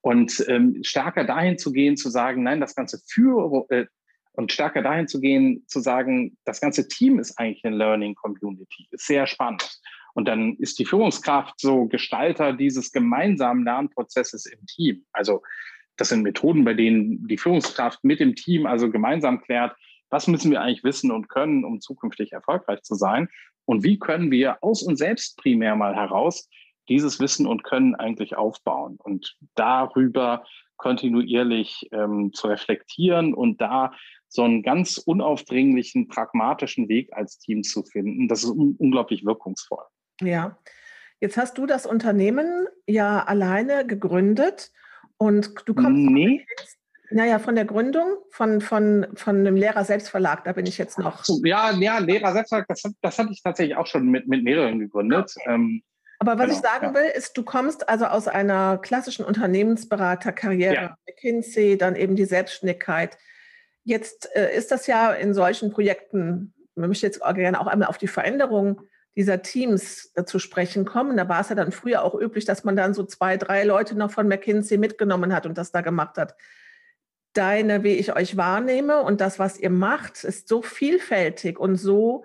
Und 0.02 0.44
ähm, 0.46 0.78
stärker 0.82 1.24
dahin 1.24 1.58
zu 1.58 1.72
gehen, 1.72 1.96
zu 1.96 2.10
sagen, 2.10 2.44
nein, 2.44 2.60
das 2.60 2.76
ganze 2.76 3.00
Führ 3.08 3.66
äh, 3.70 3.86
und 4.32 4.52
stärker 4.52 4.82
dahin 4.82 5.08
zu 5.08 5.20
gehen, 5.20 5.64
zu 5.66 5.80
sagen, 5.80 6.36
das 6.44 6.60
ganze 6.60 6.88
Team 6.88 7.18
ist 7.18 7.38
eigentlich 7.38 7.64
eine 7.64 7.76
Learning 7.76 8.14
Community, 8.14 8.88
ist 8.90 9.06
sehr 9.06 9.26
spannend. 9.26 9.80
Und 10.14 10.26
dann 10.26 10.56
ist 10.56 10.78
die 10.78 10.84
Führungskraft 10.84 11.60
so 11.60 11.86
Gestalter 11.86 12.52
dieses 12.52 12.92
gemeinsamen 12.92 13.64
Lernprozesses 13.64 14.46
im 14.46 14.64
Team. 14.66 15.04
Also 15.12 15.42
das 15.96 16.08
sind 16.08 16.22
Methoden, 16.22 16.64
bei 16.64 16.74
denen 16.74 17.26
die 17.28 17.38
Führungskraft 17.38 18.02
mit 18.02 18.20
dem 18.20 18.34
Team 18.34 18.66
also 18.66 18.90
gemeinsam 18.90 19.40
klärt, 19.42 19.76
was 20.08 20.26
müssen 20.26 20.50
wir 20.50 20.60
eigentlich 20.60 20.82
wissen 20.82 21.12
und 21.12 21.28
können, 21.28 21.64
um 21.64 21.80
zukünftig 21.80 22.32
erfolgreich 22.32 22.82
zu 22.82 22.96
sein? 22.96 23.28
Und 23.64 23.84
wie 23.84 23.98
können 23.98 24.32
wir 24.32 24.58
aus 24.62 24.82
uns 24.82 24.98
selbst 24.98 25.36
primär 25.36 25.76
mal 25.76 25.94
heraus 25.94 26.48
dieses 26.88 27.20
Wissen 27.20 27.46
und 27.46 27.62
Können 27.62 27.94
eigentlich 27.94 28.36
aufbauen 28.36 28.96
und 28.98 29.36
darüber 29.54 30.44
kontinuierlich 30.76 31.88
ähm, 31.92 32.32
zu 32.32 32.48
reflektieren 32.48 33.32
und 33.34 33.60
da 33.60 33.92
so 34.32 34.44
einen 34.44 34.62
ganz 34.62 34.96
unaufdringlichen, 34.96 36.08
pragmatischen 36.08 36.88
Weg 36.88 37.12
als 37.12 37.38
Team 37.38 37.62
zu 37.62 37.82
finden. 37.82 38.28
Das 38.28 38.44
ist 38.44 38.50
un 38.50 38.76
unglaublich 38.78 39.24
wirkungsvoll. 39.24 39.84
Ja, 40.22 40.58
jetzt 41.20 41.36
hast 41.36 41.58
du 41.58 41.66
das 41.66 41.84
Unternehmen 41.84 42.66
ja 42.86 43.24
alleine 43.24 43.86
gegründet 43.86 44.72
Und 45.22 45.52
du 45.66 45.74
kommst 45.74 46.10
nee. 46.10 46.46
naja, 47.10 47.38
von 47.38 47.54
der 47.54 47.66
Gründung, 47.66 48.16
von, 48.30 48.62
von, 48.62 49.06
von 49.14 49.44
dem 49.44 49.54
Lehrer 49.54 49.84
Selbstverlag, 49.84 50.44
da 50.44 50.52
bin 50.52 50.64
ich 50.64 50.78
jetzt 50.78 50.98
noch. 50.98 51.24
Ja, 51.44 51.72
ja, 51.72 51.98
Lehrer 51.98 52.32
Selbstverlag, 52.32 52.66
das, 52.68 52.82
das 53.02 53.18
hatte 53.18 53.30
ich 53.32 53.42
tatsächlich 53.42 53.76
auch 53.76 53.86
schon 53.86 54.06
mit, 54.06 54.28
mit 54.28 54.42
mehreren 54.44 54.78
gegründet. 54.78 55.34
Okay. 55.36 55.54
Ähm, 55.54 55.82
aber 56.20 56.38
was 56.38 56.46
genau, 56.46 56.56
ich 56.56 56.62
sagen 56.62 56.86
ja. 56.86 56.94
will, 56.94 57.10
ist, 57.14 57.36
du 57.36 57.42
kommst 57.42 57.88
also 57.88 58.06
aus 58.06 58.28
einer 58.28 58.78
klassischen 58.78 59.24
Unternehmensberaterkarriere, 59.24 60.74
ja. 60.74 60.96
McKinsey, 61.06 61.76
dann 61.76 61.96
eben 61.96 62.16
die 62.16 62.24
Selbstständigkeit. 62.26 63.18
Jetzt 63.90 64.28
äh, 64.36 64.56
ist 64.56 64.70
das 64.70 64.86
ja 64.86 65.10
in 65.10 65.34
solchen 65.34 65.72
Projekten, 65.72 66.54
man 66.76 66.90
möchte 66.90 67.06
jetzt 67.06 67.20
gerne 67.34 67.60
auch 67.60 67.66
einmal 67.66 67.88
auf 67.88 67.98
die 67.98 68.06
Veränderung 68.06 68.82
dieser 69.16 69.42
Teams 69.42 70.12
äh, 70.14 70.24
zu 70.24 70.38
sprechen 70.38 70.84
kommen. 70.84 71.16
Da 71.16 71.28
war 71.28 71.40
es 71.40 71.48
ja 71.48 71.56
dann 71.56 71.72
früher 71.72 72.04
auch 72.04 72.14
üblich, 72.14 72.44
dass 72.44 72.62
man 72.62 72.76
dann 72.76 72.94
so 72.94 73.02
zwei, 73.02 73.36
drei 73.36 73.64
Leute 73.64 73.98
noch 73.98 74.12
von 74.12 74.28
McKinsey 74.28 74.78
mitgenommen 74.78 75.34
hat 75.34 75.44
und 75.44 75.58
das 75.58 75.72
da 75.72 75.80
gemacht 75.80 76.18
hat. 76.18 76.36
Deine, 77.32 77.82
wie 77.82 77.94
ich 77.94 78.14
euch 78.14 78.36
wahrnehme 78.36 79.02
und 79.02 79.20
das, 79.20 79.40
was 79.40 79.58
ihr 79.58 79.70
macht, 79.70 80.22
ist 80.22 80.46
so 80.46 80.62
vielfältig 80.62 81.58
und 81.58 81.74
so 81.74 82.24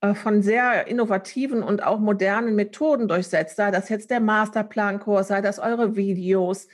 äh, 0.00 0.12
von 0.12 0.42
sehr 0.42 0.88
innovativen 0.88 1.62
und 1.62 1.84
auch 1.84 2.00
modernen 2.00 2.56
Methoden 2.56 3.06
durchsetzt, 3.06 3.54
sei 3.54 3.70
das 3.70 3.90
jetzt 3.90 4.10
der 4.10 4.18
Masterplan-Kurs, 4.18 5.28
sei 5.28 5.40
das 5.40 5.60
eure 5.60 5.94
Videos, 5.94 6.66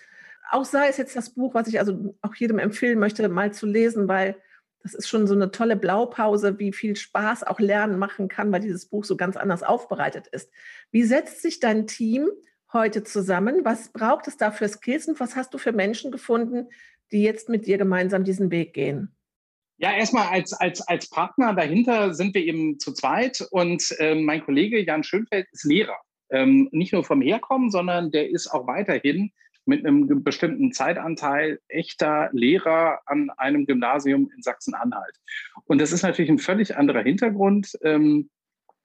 auch 0.50 0.64
sei 0.64 0.88
es 0.88 0.96
jetzt 0.96 1.16
das 1.16 1.30
Buch, 1.30 1.54
was 1.54 1.68
ich 1.68 1.78
also 1.78 2.16
auch 2.22 2.34
jedem 2.34 2.58
empfehlen 2.58 2.98
möchte, 2.98 3.28
mal 3.28 3.52
zu 3.52 3.66
lesen, 3.66 4.08
weil 4.08 4.36
das 4.82 4.94
ist 4.94 5.08
schon 5.08 5.26
so 5.26 5.34
eine 5.34 5.50
tolle 5.50 5.76
Blaupause, 5.76 6.58
wie 6.58 6.72
viel 6.72 6.96
Spaß 6.96 7.44
auch 7.44 7.60
Lernen 7.60 7.98
machen 7.98 8.28
kann, 8.28 8.50
weil 8.50 8.60
dieses 8.60 8.86
Buch 8.86 9.04
so 9.04 9.16
ganz 9.16 9.36
anders 9.36 9.62
aufbereitet 9.62 10.26
ist. 10.26 10.50
Wie 10.90 11.04
setzt 11.04 11.40
sich 11.40 11.60
dein 11.60 11.86
Team 11.86 12.28
heute 12.72 13.04
zusammen? 13.04 13.64
Was 13.64 13.92
braucht 13.92 14.26
es 14.26 14.36
da 14.36 14.50
für 14.50 14.68
Skills 14.68 15.06
und 15.06 15.20
was 15.20 15.36
hast 15.36 15.54
du 15.54 15.58
für 15.58 15.72
Menschen 15.72 16.10
gefunden, 16.10 16.68
die 17.12 17.22
jetzt 17.22 17.48
mit 17.48 17.66
dir 17.66 17.78
gemeinsam 17.78 18.24
diesen 18.24 18.50
Weg 18.50 18.74
gehen? 18.74 19.14
Ja, 19.78 19.92
erstmal 19.92 20.28
als, 20.28 20.52
als, 20.52 20.80
als 20.86 21.08
Partner 21.08 21.54
dahinter 21.54 22.14
sind 22.14 22.34
wir 22.34 22.42
eben 22.44 22.78
zu 22.78 22.92
zweit 22.92 23.46
und 23.50 23.94
äh, 23.98 24.14
mein 24.14 24.44
Kollege 24.44 24.84
Jan 24.84 25.02
Schönfeld 25.02 25.46
ist 25.52 25.64
Lehrer. 25.64 25.96
Ähm, 26.30 26.68
nicht 26.72 26.92
nur 26.92 27.04
vom 27.04 27.20
Herkommen, 27.20 27.70
sondern 27.70 28.10
der 28.10 28.30
ist 28.30 28.48
auch 28.48 28.66
weiterhin 28.66 29.32
mit 29.64 29.84
einem 29.84 30.22
bestimmten 30.22 30.72
Zeitanteil 30.72 31.60
echter 31.68 32.30
Lehrer 32.32 33.00
an 33.06 33.30
einem 33.36 33.66
Gymnasium 33.66 34.30
in 34.34 34.42
Sachsen-Anhalt. 34.42 35.16
Und 35.66 35.80
das 35.80 35.92
ist 35.92 36.02
natürlich 36.02 36.30
ein 36.30 36.38
völlig 36.38 36.76
anderer 36.76 37.02
Hintergrund, 37.02 37.72
ähm, 37.82 38.30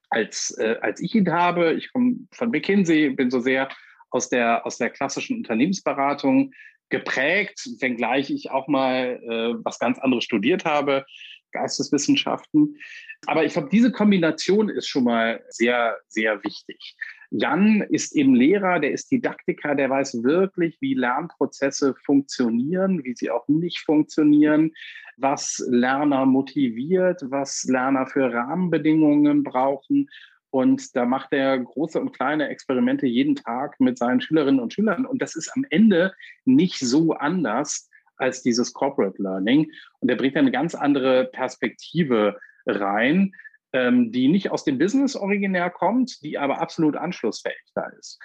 als, 0.10 0.52
äh, 0.58 0.78
als 0.82 1.02
ich 1.02 1.16
ihn 1.16 1.32
habe. 1.32 1.74
Ich 1.74 1.92
komme 1.92 2.28
von 2.32 2.50
McKinsey, 2.50 3.10
bin 3.10 3.32
so 3.32 3.40
sehr 3.40 3.70
aus 4.10 4.30
der, 4.30 4.66
aus 4.66 4.78
der 4.78 4.90
klassischen 4.90 5.38
Unternehmensberatung 5.38 6.54
geprägt, 6.90 7.68
wenngleich 7.80 8.30
ich 8.30 8.52
auch 8.52 8.68
mal 8.68 9.20
äh, 9.24 9.66
was 9.66 9.80
ganz 9.80 10.00
anderes 10.00 10.24
studiert 10.24 10.64
habe, 10.64 11.06
Geisteswissenschaften. 11.52 12.78
Aber 13.26 13.44
ich 13.44 13.54
glaube, 13.54 13.70
diese 13.70 13.92
Kombination 13.92 14.70
ist 14.70 14.88
schon 14.88 15.04
mal 15.04 15.44
sehr, 15.50 15.98
sehr 16.08 16.44
wichtig. 16.44 16.96
Jan 17.30 17.82
ist 17.82 18.16
eben 18.16 18.36
Lehrer, 18.36 18.80
der 18.80 18.92
ist 18.92 19.12
Didaktiker, 19.12 19.76
der 19.76 19.90
weiß 19.90 20.24
wirklich, 20.24 20.78
wie 20.80 20.94
Lernprozesse 20.94 21.96
funktionieren, 22.06 23.04
wie 23.04 23.14
sie 23.16 23.32
auch 23.32 23.48
nicht 23.48 23.80
funktionieren, 23.80 24.72
was 25.18 25.64
Lerner 25.70 26.26
motiviert, 26.26 27.22
was 27.26 27.66
Lerner 27.66 28.08
für 28.08 28.32
Rahmenbedingungen 28.32 29.44
brauchen. 29.44 30.10
Und 30.50 30.96
da 30.96 31.06
macht 31.06 31.34
er 31.34 31.60
große 31.60 32.00
und 32.00 32.14
kleine 32.14 32.48
Experimente 32.48 33.06
jeden 33.06 33.36
Tag 33.36 33.80
mit 33.80 33.98
seinen 33.98 34.22
Schülerinnen 34.22 34.62
und 34.62 34.74
Schülern. 34.74 35.06
Und 35.06 35.22
das 35.22 35.36
ist 35.36 35.52
am 35.56 35.66
Ende 35.70 36.14
nicht 36.46 36.80
so 36.80 37.14
anders 37.14 37.90
als 38.16 38.42
dieses 38.42 38.74
Corporate 38.74 39.22
Learning. 39.22 39.72
Und 40.00 40.10
er 40.10 40.16
bringt 40.16 40.38
eine 40.38 40.52
ganz 40.52 40.76
andere 40.76 41.26
Perspektive 41.26 42.38
rein 42.66 43.34
ähm, 43.74 44.12
die 44.12 44.28
nicht 44.28 44.52
aus 44.52 44.64
dem 44.64 44.78
Business 44.78 45.16
originär 45.16 45.70
kommt, 45.70 46.22
die 46.22 46.38
aber 46.38 46.62
absolut 46.62 46.96
anschlussfähig 46.96 47.58
da 47.76 47.86
ist. 48.00 48.20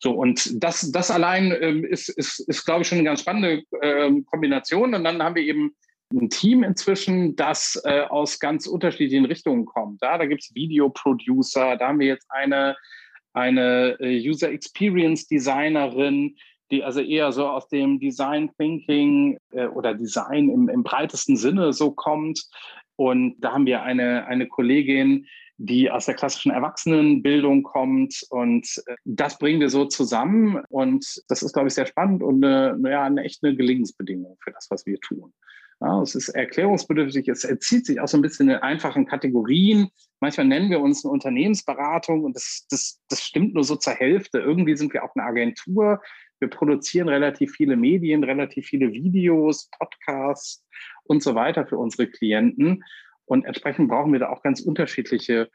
So, 0.00 0.12
und 0.12 0.62
das, 0.62 0.92
das 0.92 1.10
allein 1.10 1.52
ähm, 1.60 1.84
ist, 1.84 2.08
ist, 2.08 2.40
ist, 2.40 2.64
glaube 2.64 2.82
ich, 2.82 2.88
schon 2.88 2.98
eine 2.98 3.06
ganz 3.06 3.20
spannende 3.20 3.64
ähm, 3.82 4.24
Kombination. 4.26 4.94
Und 4.94 5.04
dann 5.04 5.22
haben 5.22 5.34
wir 5.34 5.42
eben 5.42 5.74
ein 6.12 6.30
Team 6.30 6.62
inzwischen, 6.62 7.36
das 7.36 7.80
äh, 7.84 8.02
aus 8.02 8.38
ganz 8.38 8.66
unterschiedlichen 8.66 9.24
Richtungen 9.24 9.64
kommt. 9.64 10.00
Ja, 10.02 10.16
da 10.16 10.26
gibt 10.26 10.42
es 10.42 10.54
Videoproducer, 10.54 11.76
da 11.76 11.88
haben 11.88 11.98
wir 11.98 12.06
jetzt 12.06 12.26
eine, 12.30 12.76
eine 13.32 13.96
äh, 14.00 14.28
User 14.28 14.50
Experience 14.50 15.26
Designerin, 15.26 16.36
die 16.70 16.84
also 16.84 17.00
eher 17.00 17.32
so 17.32 17.48
aus 17.48 17.68
dem 17.68 17.98
Design 17.98 18.50
Thinking 18.58 19.38
äh, 19.52 19.66
oder 19.66 19.94
Design 19.94 20.48
im, 20.48 20.68
im 20.68 20.82
breitesten 20.82 21.36
Sinne 21.36 21.72
so 21.72 21.90
kommt. 21.90 22.42
Und 22.98 23.36
da 23.38 23.52
haben 23.52 23.64
wir 23.64 23.82
eine, 23.84 24.26
eine 24.26 24.48
Kollegin, 24.48 25.26
die 25.56 25.88
aus 25.88 26.06
der 26.06 26.16
klassischen 26.16 26.50
Erwachsenenbildung 26.50 27.62
kommt. 27.62 28.26
Und 28.28 28.66
äh, 28.86 28.96
das 29.04 29.38
bringen 29.38 29.60
wir 29.60 29.70
so 29.70 29.84
zusammen. 29.84 30.60
Und 30.68 31.22
das 31.28 31.42
ist, 31.42 31.52
glaube 31.52 31.68
ich, 31.68 31.74
sehr 31.74 31.86
spannend 31.86 32.24
und 32.24 32.44
eine, 32.44 32.76
ja, 32.90 33.04
eine 33.04 33.22
echt 33.22 33.40
Gelingensbedingung 33.40 34.36
für 34.42 34.50
das, 34.50 34.66
was 34.70 34.84
wir 34.84 34.98
tun. 34.98 35.32
Ja, 35.80 36.02
es 36.02 36.16
ist 36.16 36.30
erklärungsbedürftig, 36.30 37.28
es 37.28 37.44
erzieht 37.44 37.86
sich 37.86 38.00
auch 38.00 38.08
so 38.08 38.18
ein 38.18 38.22
bisschen 38.22 38.48
in 38.48 38.56
einfachen 38.56 39.06
Kategorien. 39.06 39.90
Manchmal 40.18 40.48
nennen 40.48 40.70
wir 40.70 40.80
uns 40.80 41.04
eine 41.04 41.12
Unternehmensberatung 41.12 42.24
und 42.24 42.34
das, 42.34 42.66
das, 42.68 43.00
das 43.08 43.22
stimmt 43.22 43.54
nur 43.54 43.62
so 43.62 43.76
zur 43.76 43.92
Hälfte. 43.92 44.40
Irgendwie 44.40 44.76
sind 44.76 44.92
wir 44.92 45.04
auch 45.04 45.14
eine 45.14 45.24
Agentur. 45.24 46.02
Wir 46.40 46.50
produzieren 46.50 47.08
relativ 47.08 47.52
viele 47.52 47.76
Medien, 47.76 48.24
relativ 48.24 48.66
viele 48.66 48.92
Videos, 48.92 49.70
Podcasts 49.78 50.64
und 51.08 51.22
so 51.22 51.34
weiter 51.34 51.66
für 51.66 51.78
unsere 51.78 52.06
Klienten. 52.06 52.84
Und 53.24 53.44
entsprechend 53.44 53.88
brauchen 53.88 54.12
wir 54.12 54.20
da 54.20 54.28
auch 54.30 54.42
ganz 54.42 54.60
unterschiedliche 54.60 55.50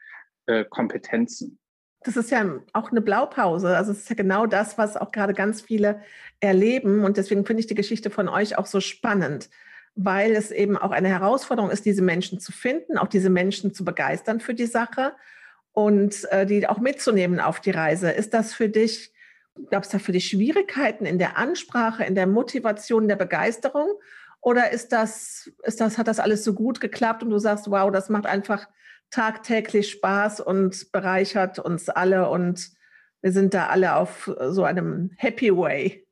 äh, 0.46 0.64
Kompetenzen. 0.64 1.58
Das 2.04 2.18
ist 2.18 2.30
ja 2.30 2.44
auch 2.74 2.90
eine 2.90 3.00
Blaupause. 3.00 3.76
Also 3.76 3.92
es 3.92 4.00
ist 4.00 4.10
ja 4.10 4.14
genau 4.14 4.46
das, 4.46 4.76
was 4.76 4.96
auch 4.96 5.10
gerade 5.10 5.32
ganz 5.32 5.62
viele 5.62 6.02
erleben. 6.40 7.02
Und 7.02 7.16
deswegen 7.16 7.46
finde 7.46 7.60
ich 7.60 7.66
die 7.66 7.74
Geschichte 7.74 8.10
von 8.10 8.28
euch 8.28 8.58
auch 8.58 8.66
so 8.66 8.80
spannend, 8.80 9.48
weil 9.94 10.32
es 10.32 10.50
eben 10.50 10.76
auch 10.76 10.90
eine 10.90 11.08
Herausforderung 11.08 11.70
ist, 11.70 11.86
diese 11.86 12.02
Menschen 12.02 12.40
zu 12.40 12.52
finden, 12.52 12.98
auch 12.98 13.08
diese 13.08 13.30
Menschen 13.30 13.72
zu 13.72 13.84
begeistern 13.84 14.40
für 14.40 14.52
die 14.52 14.66
Sache 14.66 15.14
und 15.72 16.30
äh, 16.30 16.44
die 16.44 16.68
auch 16.68 16.78
mitzunehmen 16.78 17.40
auf 17.40 17.60
die 17.60 17.70
Reise. 17.70 18.10
Ist 18.10 18.34
das 18.34 18.52
für 18.52 18.68
dich, 18.68 19.12
gab 19.70 19.84
es 19.84 19.88
da 19.88 19.98
für 19.98 20.12
dich 20.12 20.28
Schwierigkeiten 20.28 21.06
in 21.06 21.18
der 21.18 21.38
Ansprache, 21.38 22.04
in 22.04 22.14
der 22.14 22.26
Motivation, 22.26 23.04
in 23.04 23.08
der 23.08 23.16
Begeisterung? 23.16 23.88
Oder 24.44 24.72
ist 24.72 24.92
das, 24.92 25.50
ist 25.62 25.80
das, 25.80 25.96
hat 25.96 26.06
das 26.06 26.20
alles 26.20 26.44
so 26.44 26.52
gut 26.52 26.78
geklappt 26.78 27.22
und 27.22 27.30
du 27.30 27.38
sagst, 27.38 27.70
wow, 27.70 27.90
das 27.90 28.10
macht 28.10 28.26
einfach 28.26 28.68
tagtäglich 29.10 29.90
Spaß 29.90 30.40
und 30.40 30.92
bereichert 30.92 31.58
uns 31.58 31.88
alle 31.88 32.28
und 32.28 32.68
wir 33.22 33.32
sind 33.32 33.54
da 33.54 33.68
alle 33.68 33.96
auf 33.96 34.30
so 34.50 34.64
einem 34.64 35.12
Happy 35.16 35.50
Way? 35.56 36.03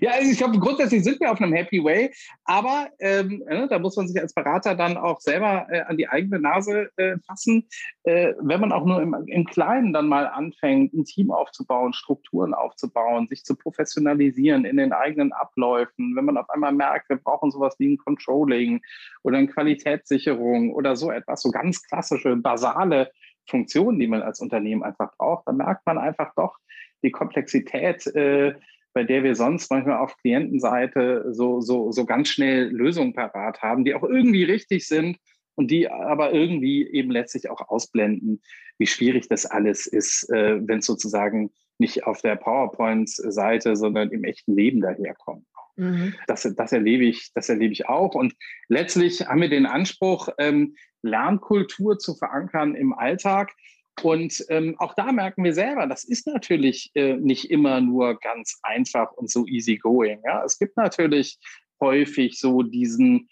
Ja, 0.00 0.12
also 0.12 0.30
ich 0.30 0.38
glaube, 0.38 0.58
grundsätzlich 0.58 1.04
sind 1.04 1.20
wir 1.20 1.30
auf 1.30 1.40
einem 1.40 1.52
Happy 1.52 1.82
Way, 1.82 2.12
aber 2.44 2.88
ähm, 3.00 3.42
äh, 3.46 3.68
da 3.68 3.78
muss 3.78 3.96
man 3.96 4.08
sich 4.08 4.20
als 4.20 4.32
Berater 4.32 4.74
dann 4.74 4.96
auch 4.96 5.20
selber 5.20 5.66
äh, 5.70 5.80
an 5.82 5.96
die 5.96 6.08
eigene 6.08 6.38
Nase 6.38 6.90
äh, 6.96 7.16
fassen. 7.26 7.68
Äh, 8.04 8.34
wenn 8.40 8.60
man 8.60 8.72
auch 8.72 8.84
nur 8.84 9.02
im, 9.02 9.14
im, 9.26 9.44
Kleinen 9.44 9.92
dann 9.92 10.08
mal 10.08 10.26
anfängt, 10.26 10.94
ein 10.94 11.04
Team 11.04 11.30
aufzubauen, 11.30 11.92
Strukturen 11.92 12.54
aufzubauen, 12.54 13.28
sich 13.28 13.44
zu 13.44 13.56
professionalisieren 13.56 14.64
in 14.64 14.76
den 14.76 14.92
eigenen 14.92 15.32
Abläufen, 15.32 16.16
wenn 16.16 16.24
man 16.24 16.38
auf 16.38 16.48
einmal 16.48 16.72
merkt, 16.72 17.08
wir 17.10 17.16
brauchen 17.16 17.50
sowas 17.50 17.74
wie 17.78 17.92
ein 17.92 17.98
Controlling 17.98 18.80
oder 19.22 19.38
eine 19.38 19.48
Qualitätssicherung 19.48 20.72
oder 20.72 20.96
so 20.96 21.10
etwas, 21.10 21.42
so 21.42 21.50
ganz 21.50 21.82
klassische, 21.82 22.36
basale 22.36 23.10
Funktionen, 23.48 23.98
die 23.98 24.06
man 24.06 24.22
als 24.22 24.40
Unternehmen 24.40 24.82
einfach 24.82 25.16
braucht, 25.16 25.46
dann 25.46 25.56
merkt 25.56 25.84
man 25.86 25.98
einfach 25.98 26.32
doch 26.36 26.56
die 27.02 27.10
Komplexität 27.10 28.06
äh, 28.14 28.54
bei 28.92 29.04
der 29.04 29.24
wir 29.24 29.34
sonst 29.34 29.70
manchmal 29.70 29.98
auf 29.98 30.16
Klientenseite 30.18 31.26
so, 31.32 31.60
so, 31.60 31.92
so 31.92 32.04
ganz 32.04 32.28
schnell 32.28 32.68
Lösungen 32.68 33.14
parat 33.14 33.62
haben, 33.62 33.84
die 33.84 33.94
auch 33.94 34.02
irgendwie 34.02 34.44
richtig 34.44 34.86
sind 34.86 35.18
und 35.54 35.70
die 35.70 35.88
aber 35.88 36.32
irgendwie 36.32 36.86
eben 36.86 37.10
letztlich 37.10 37.50
auch 37.50 37.68
ausblenden, 37.68 38.42
wie 38.78 38.86
schwierig 38.86 39.28
das 39.28 39.46
alles 39.46 39.86
ist, 39.86 40.28
äh, 40.30 40.60
wenn 40.66 40.78
es 40.78 40.86
sozusagen 40.86 41.50
nicht 41.78 42.04
auf 42.06 42.20
der 42.22 42.36
PowerPoint-Seite, 42.36 43.76
sondern 43.76 44.10
im 44.10 44.24
echten 44.24 44.54
Leben 44.54 44.80
daherkommt. 44.80 45.46
Mhm. 45.76 46.14
Das, 46.26 46.42
das, 46.56 46.72
erlebe 46.72 47.04
ich, 47.04 47.32
das 47.34 47.48
erlebe 47.48 47.72
ich 47.72 47.88
auch. 47.88 48.14
Und 48.14 48.34
letztlich 48.68 49.26
haben 49.26 49.40
wir 49.40 49.48
den 49.48 49.66
Anspruch, 49.66 50.28
ähm, 50.38 50.76
Lernkultur 51.02 51.98
zu 51.98 52.14
verankern 52.14 52.74
im 52.74 52.92
Alltag. 52.92 53.52
Und 54.00 54.44
ähm, 54.48 54.74
auch 54.78 54.94
da 54.94 55.12
merken 55.12 55.44
wir 55.44 55.54
selber, 55.54 55.86
das 55.86 56.04
ist 56.04 56.26
natürlich 56.26 56.90
äh, 56.94 57.14
nicht 57.16 57.50
immer 57.50 57.80
nur 57.80 58.18
ganz 58.18 58.58
einfach 58.62 59.12
und 59.12 59.30
so 59.30 59.46
easy 59.46 59.76
going. 59.76 60.20
Ja? 60.24 60.44
Es 60.44 60.58
gibt 60.58 60.76
natürlich 60.76 61.38
häufig 61.80 62.38
so 62.38 62.62
diesen, 62.62 63.28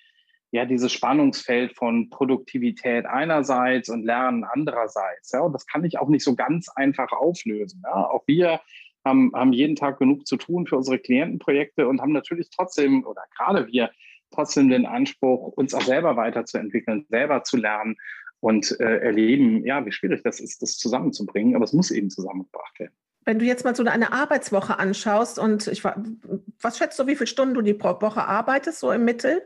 ja, 0.53 0.65
dieses 0.67 0.93
Spannungsfeld 0.93 1.77
von 1.77 2.11
Produktivität 2.11 3.07
einerseits 3.07 3.89
und 3.89 4.05
Lernen 4.05 4.45
andererseits. 4.45 5.33
Ja? 5.33 5.41
Und 5.41 5.55
das 5.55 5.67
kann 5.67 5.85
ich 5.85 5.99
auch 5.99 6.09
nicht 6.09 6.25
so 6.25 6.35
ganz 6.37 6.69
einfach 6.69 7.11
auflösen. 7.13 7.83
Ja? 7.85 8.09
Auch 8.09 8.23
wir 8.27 8.61
haben, 9.05 9.33
haben 9.35 9.53
jeden 9.53 9.77
Tag 9.77 9.99
genug 9.99 10.27
zu 10.27 10.37
tun 10.37 10.67
für 10.67 10.77
unsere 10.77 10.99
Klientenprojekte 10.99 11.89
und 11.89 12.01
haben 12.01 12.13
natürlich 12.13 12.51
trotzdem, 12.51 13.05
oder 13.07 13.23
gerade 13.37 13.67
wir, 13.67 13.91
trotzdem 14.31 14.69
den 14.69 14.87
Anspruch, 14.87 15.53
uns 15.57 15.75
auch 15.75 15.83
selber 15.83 16.17
weiterzuentwickeln, 16.17 17.07
selber 17.09 17.43
zu 17.43 17.57
lernen 17.57 17.97
und 18.41 18.79
äh, 18.81 18.99
erleben, 18.99 19.65
ja, 19.65 19.85
wie 19.85 19.93
schwierig 19.93 20.23
das 20.23 20.41
ist, 20.41 20.63
das 20.63 20.77
zusammenzubringen, 20.79 21.55
aber 21.55 21.65
es 21.65 21.73
muss 21.73 21.91
eben 21.91 22.11
zusammengebracht 22.11 22.79
werden. 22.81 22.95
Wenn 23.25 23.39
du 23.39 23.45
jetzt 23.45 23.65
mal 23.65 23.77
so 23.77 23.85
eine 23.85 24.13
Arbeitswoche 24.13 24.79
anschaust 24.79 25.39
und 25.39 25.67
ich 25.67 25.85
was 25.85 26.79
schätzt 26.79 26.99
du, 26.99 27.07
wie 27.07 27.17
viele 27.17 27.27
Stunden 27.27 27.55
du 27.55 27.63
die 27.63 27.79
Woche 27.79 28.25
arbeitest, 28.25 28.81
so 28.81 28.91
im 28.93 29.05
Mittel? 29.05 29.43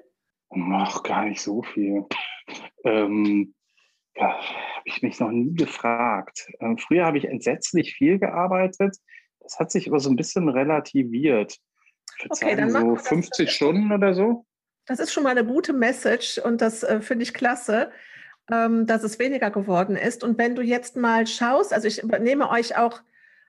Ach, 0.51 1.03
gar 1.03 1.25
nicht 1.25 1.41
so 1.41 1.63
viel. 1.63 2.05
ähm, 2.85 3.55
ja, 4.17 4.29
habe 4.29 4.85
ich 4.85 5.03
mich 5.03 5.19
noch 5.19 5.31
nie 5.31 5.55
gefragt. 5.55 6.49
Ähm, 6.61 6.79
früher 6.79 7.05
habe 7.05 7.19
ich 7.19 7.25
entsetzlich 7.25 7.95
viel 7.95 8.21
gearbeitet. 8.21 8.97
Das 9.41 9.59
hat 9.59 9.73
sich 9.73 9.89
aber 9.89 9.99
so 9.99 10.09
ein 10.09 10.17
bisschen 10.17 10.49
relativiert. 10.49 11.59
Ich 12.17 12.25
würde 12.25 12.63
okay, 12.63 12.71
sagen, 12.71 12.97
so 12.97 12.97
50 12.97 13.51
Stunden 13.51 13.93
oder 13.93 14.15
so. 14.15 14.47
Das 14.87 15.01
ist 15.01 15.13
schon 15.13 15.25
mal 15.25 15.31
eine 15.31 15.45
gute 15.45 15.73
Message 15.73 16.39
und 16.39 16.61
das 16.61 16.85
äh, 16.85 17.01
finde 17.01 17.25
ich 17.25 17.35
klasse 17.35 17.91
ähm, 18.51 18.87
dass 18.87 19.03
es 19.03 19.19
weniger 19.19 19.51
geworden 19.51 19.97
ist. 19.97 20.25
Und 20.25 20.39
wenn 20.39 20.55
du 20.55 20.63
jetzt 20.63 20.97
mal 20.97 21.27
schaust, 21.27 21.73
also 21.73 21.89
ich 21.89 22.03
nehme 22.03 22.51
euch 22.51 22.77
auch 22.77 23.01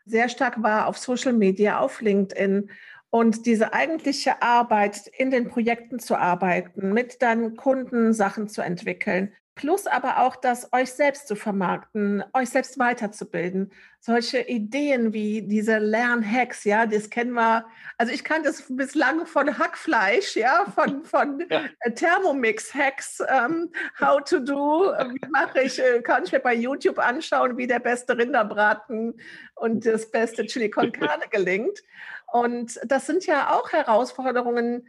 sehr 0.06 0.30
stark 0.30 0.62
wahr 0.62 0.88
auf 0.88 0.98
Social 0.98 1.34
Media, 1.34 1.80
auf 1.80 2.02
LinkedIn 2.02 2.70
und 3.10 3.46
diese 3.46 3.74
eigentliche 3.74 4.42
Arbeit 4.42 5.08
in 5.18 5.32
den 5.32 5.48
Projekten 5.48 6.00
zu 6.00 6.16
arbeiten, 6.18 6.94
mit 6.94 7.22
deinen 7.22 7.56
Kunden 7.56 8.14
Sachen 8.14 8.48
zu 8.48 8.62
entwickeln, 8.62 9.34
Plus 9.56 9.88
aber 9.88 10.20
auch 10.20 10.36
das, 10.36 10.74
euch 10.74 10.92
selbst 10.92 11.30
zu 11.30 11.36
vermarkten, 11.38 12.26
euch 12.34 12.50
selbst 12.50 12.78
weiterzubilden. 12.78 13.72
Solche 14.02 14.42
Ideen 14.42 15.14
wie 15.14 15.44
diese 15.44 15.78
Lernhacks, 15.78 16.66
ja, 16.66 16.86
das 16.86 17.10
kennen 17.10 17.32
wir. 17.32 17.66
Also 17.98 18.12
ich 18.12 18.26
kannte 18.26 18.50
es 18.50 18.66
bislang 18.68 19.26
von 19.26 19.58
Hackfleisch, 19.58 20.36
ja, 20.36 20.66
von, 20.76 21.04
von 21.06 21.46
ja. 21.50 21.64
Äh, 21.80 21.92
Thermomix-Hacks, 21.92 23.24
ähm, 23.30 23.72
how 23.98 24.22
to 24.22 24.40
do, 24.40 24.92
wie 24.92 25.30
mache 25.30 25.62
ich, 25.62 25.80
äh, 25.80 26.02
kann 26.02 26.26
ich 26.26 26.34
mir 26.34 26.42
bei 26.42 26.54
YouTube 26.54 27.00
anschauen, 27.00 27.56
wie 27.56 27.66
der 27.66 27.80
beste 27.80 28.18
Rinderbraten 28.18 29.14
und 29.56 29.86
das 29.86 30.12
beste 30.12 30.46
Chili 30.46 30.70
con 30.70 30.92
Carne 30.92 31.30
gelingt. 31.32 31.82
Und 32.30 32.78
das 32.84 33.08
sind 33.08 33.26
ja 33.26 33.54
auch 33.54 33.72
Herausforderungen, 33.72 34.86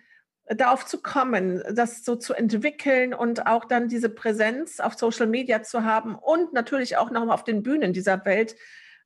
darauf 0.48 0.86
zu 0.86 1.02
kommen, 1.02 1.62
das 1.72 2.04
so 2.04 2.14
zu 2.16 2.34
entwickeln 2.34 3.14
und 3.14 3.46
auch 3.46 3.64
dann 3.64 3.88
diese 3.88 4.08
Präsenz 4.08 4.78
auf 4.78 4.94
Social 4.94 5.26
Media 5.26 5.62
zu 5.62 5.84
haben 5.84 6.14
und 6.14 6.52
natürlich 6.52 6.96
auch 6.96 7.10
noch 7.10 7.24
mal 7.24 7.34
auf 7.34 7.44
den 7.44 7.62
Bühnen 7.62 7.92
dieser 7.92 8.24
Welt. 8.24 8.54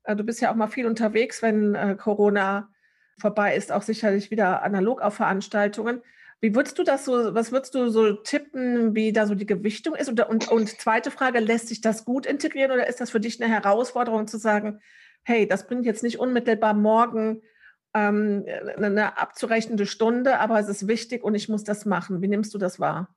Äh, 0.05 0.17
du 0.17 0.25
bist 0.25 0.41
ja 0.41 0.51
auch 0.51 0.57
mal 0.57 0.69
viel 0.69 0.87
unterwegs, 0.87 1.43
wenn 1.43 1.75
äh, 1.75 1.97
Corona 1.97 2.71
vorbei 3.19 3.57
ist, 3.57 3.73
auch 3.73 3.83
sicherlich 3.83 4.31
wieder 4.31 4.63
analog 4.63 5.01
auf 5.01 5.15
Veranstaltungen. 5.15 6.03
Wie 6.43 6.55
würdest 6.55 6.79
du 6.79 6.85
das 6.85 7.05
so, 7.05 7.35
was 7.35 7.53
würdest 7.53 7.75
du 7.75 7.91
so 7.91 8.13
tippen, 8.13 8.95
wie 8.95 9.13
da 9.13 9.27
so 9.27 9.35
die 9.35 9.47
Gewichtung 9.47 9.95
ist? 9.95 10.09
Und, 10.09 10.21
und, 10.27 10.49
und 10.49 10.69
zweite 10.81 11.11
Frage, 11.11 11.39
lässt 11.39 11.69
sich 11.69 11.83
das 11.83 12.05
gut 12.07 12.25
integrieren 12.25 12.71
oder 12.71 12.87
ist 12.87 13.01
das 13.01 13.11
für 13.11 13.21
dich 13.21 13.43
eine 13.43 13.53
Herausforderung 13.53 14.27
zu 14.27 14.39
sagen, 14.39 14.81
hey, 15.23 15.47
das 15.47 15.67
bringt 15.67 15.85
jetzt 15.85 16.03
nicht 16.03 16.19
unmittelbar 16.19 16.73
morgen 16.73 17.43
ähm, 17.95 18.45
eine 18.77 19.19
abzurechnende 19.19 19.87
Stunde, 19.87 20.39
aber 20.39 20.59
es 20.59 20.69
ist 20.69 20.87
wichtig 20.87 21.25
und 21.25 21.35
ich 21.35 21.49
muss 21.49 21.65
das 21.65 21.87
machen. 21.87 22.23
Wie 22.23 22.29
nimmst 22.29 22.55
du 22.55 22.59
das 22.59 22.79
wahr? 22.81 23.15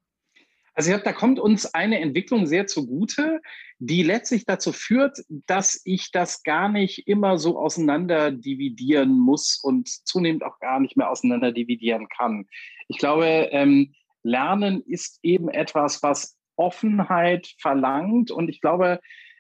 Also 0.76 0.90
ich 0.90 0.96
glaube, 0.96 1.10
da 1.10 1.14
kommt 1.14 1.40
uns 1.40 1.74
eine 1.74 2.00
Entwicklung 2.00 2.48
sehr 2.48 2.66
zugute, 2.66 3.42
die 3.78 4.02
letztlich 4.02 4.46
dazu 4.46 4.72
führt, 4.72 5.20
dass 5.30 5.80
ich 5.86 6.12
das 6.12 6.42
gar 6.42 6.68
nicht 6.68 7.08
immer 7.08 7.38
so 7.38 7.60
auseinander 7.60 8.32
dividieren 8.32 9.20
muss 9.20 9.60
und 9.62 9.88
zunehmend 9.88 10.44
auch 10.44 10.60
gar 10.60 10.80
nicht 10.80 10.98
mehr 10.98 11.12
auseinander 11.12 11.52
dividieren 11.52 12.08
kann. 12.10 12.48
Ich 12.88 12.98
glaube, 12.98 13.50
ähm, 13.52 13.94
Lernen 14.24 14.82
ist 14.82 15.20
eben 15.22 15.50
etwas, 15.50 16.02
was 16.02 16.38
Offenheit 16.56 17.54
verlangt 17.60 18.32
und 18.32 18.50
ich 18.50 18.62
glaube, 18.62 19.00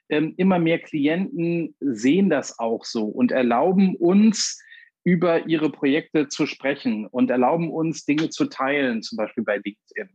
ähm, 0.10 0.34
immer 0.38 0.60
mehr 0.60 0.80
Klienten 0.80 1.76
sehen 1.80 2.30
das 2.30 2.60
auch 2.60 2.86
so 2.86 3.06
und 3.06 3.32
erlauben 3.32 3.96
uns, 3.96 4.62
über 5.04 5.48
ihre 5.48 5.70
Projekte 5.70 6.28
zu 6.30 6.46
sprechen 6.46 7.08
und 7.08 7.30
erlauben 7.30 7.72
uns, 7.72 8.06
Dinge 8.06 8.30
zu 8.30 8.46
teilen, 8.46 9.02
zum 9.02 9.18
Beispiel 9.18 9.44
bei 9.44 9.56
LinkedIn, 9.56 10.10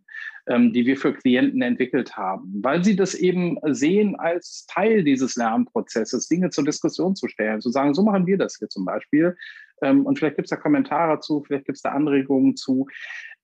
ähm, 0.47 0.73
die 0.73 0.87
wir 0.87 0.97
für 0.97 1.13
Klienten 1.13 1.61
entwickelt 1.61 2.17
haben, 2.17 2.61
weil 2.63 2.83
sie 2.83 2.97
das 2.97 3.15
eben 3.15 3.59
sehen 3.65 4.17
als 4.17 4.67
Teil 4.67 5.05
dieses 5.05 5.37
Lernprozesses, 5.37 6.29
Dinge 6.29 6.51
zur 6.51 6.65
Diskussion 6.65 7.15
zu 7.17 7.29
stellen, 7.29 7.61
zu 7.61 7.71
sagen, 7.71 7.93
so 7.93 8.03
machen 8.03 8.27
wir 8.27 8.39
das 8.39 8.57
hier 8.57 8.69
zum 8.69 8.85
Beispiel. 8.85 9.37
Ähm, 9.83 10.07
und 10.07 10.19
vielleicht 10.19 10.37
gibt 10.37 10.47
es 10.47 10.51
da 10.51 10.57
Kommentare 10.57 11.21
zu, 11.21 11.45
vielleicht 11.45 11.67
gibt 11.67 11.77
es 11.77 11.83
da 11.83 11.91
Anregungen 11.91 12.57
zu. 12.57 12.87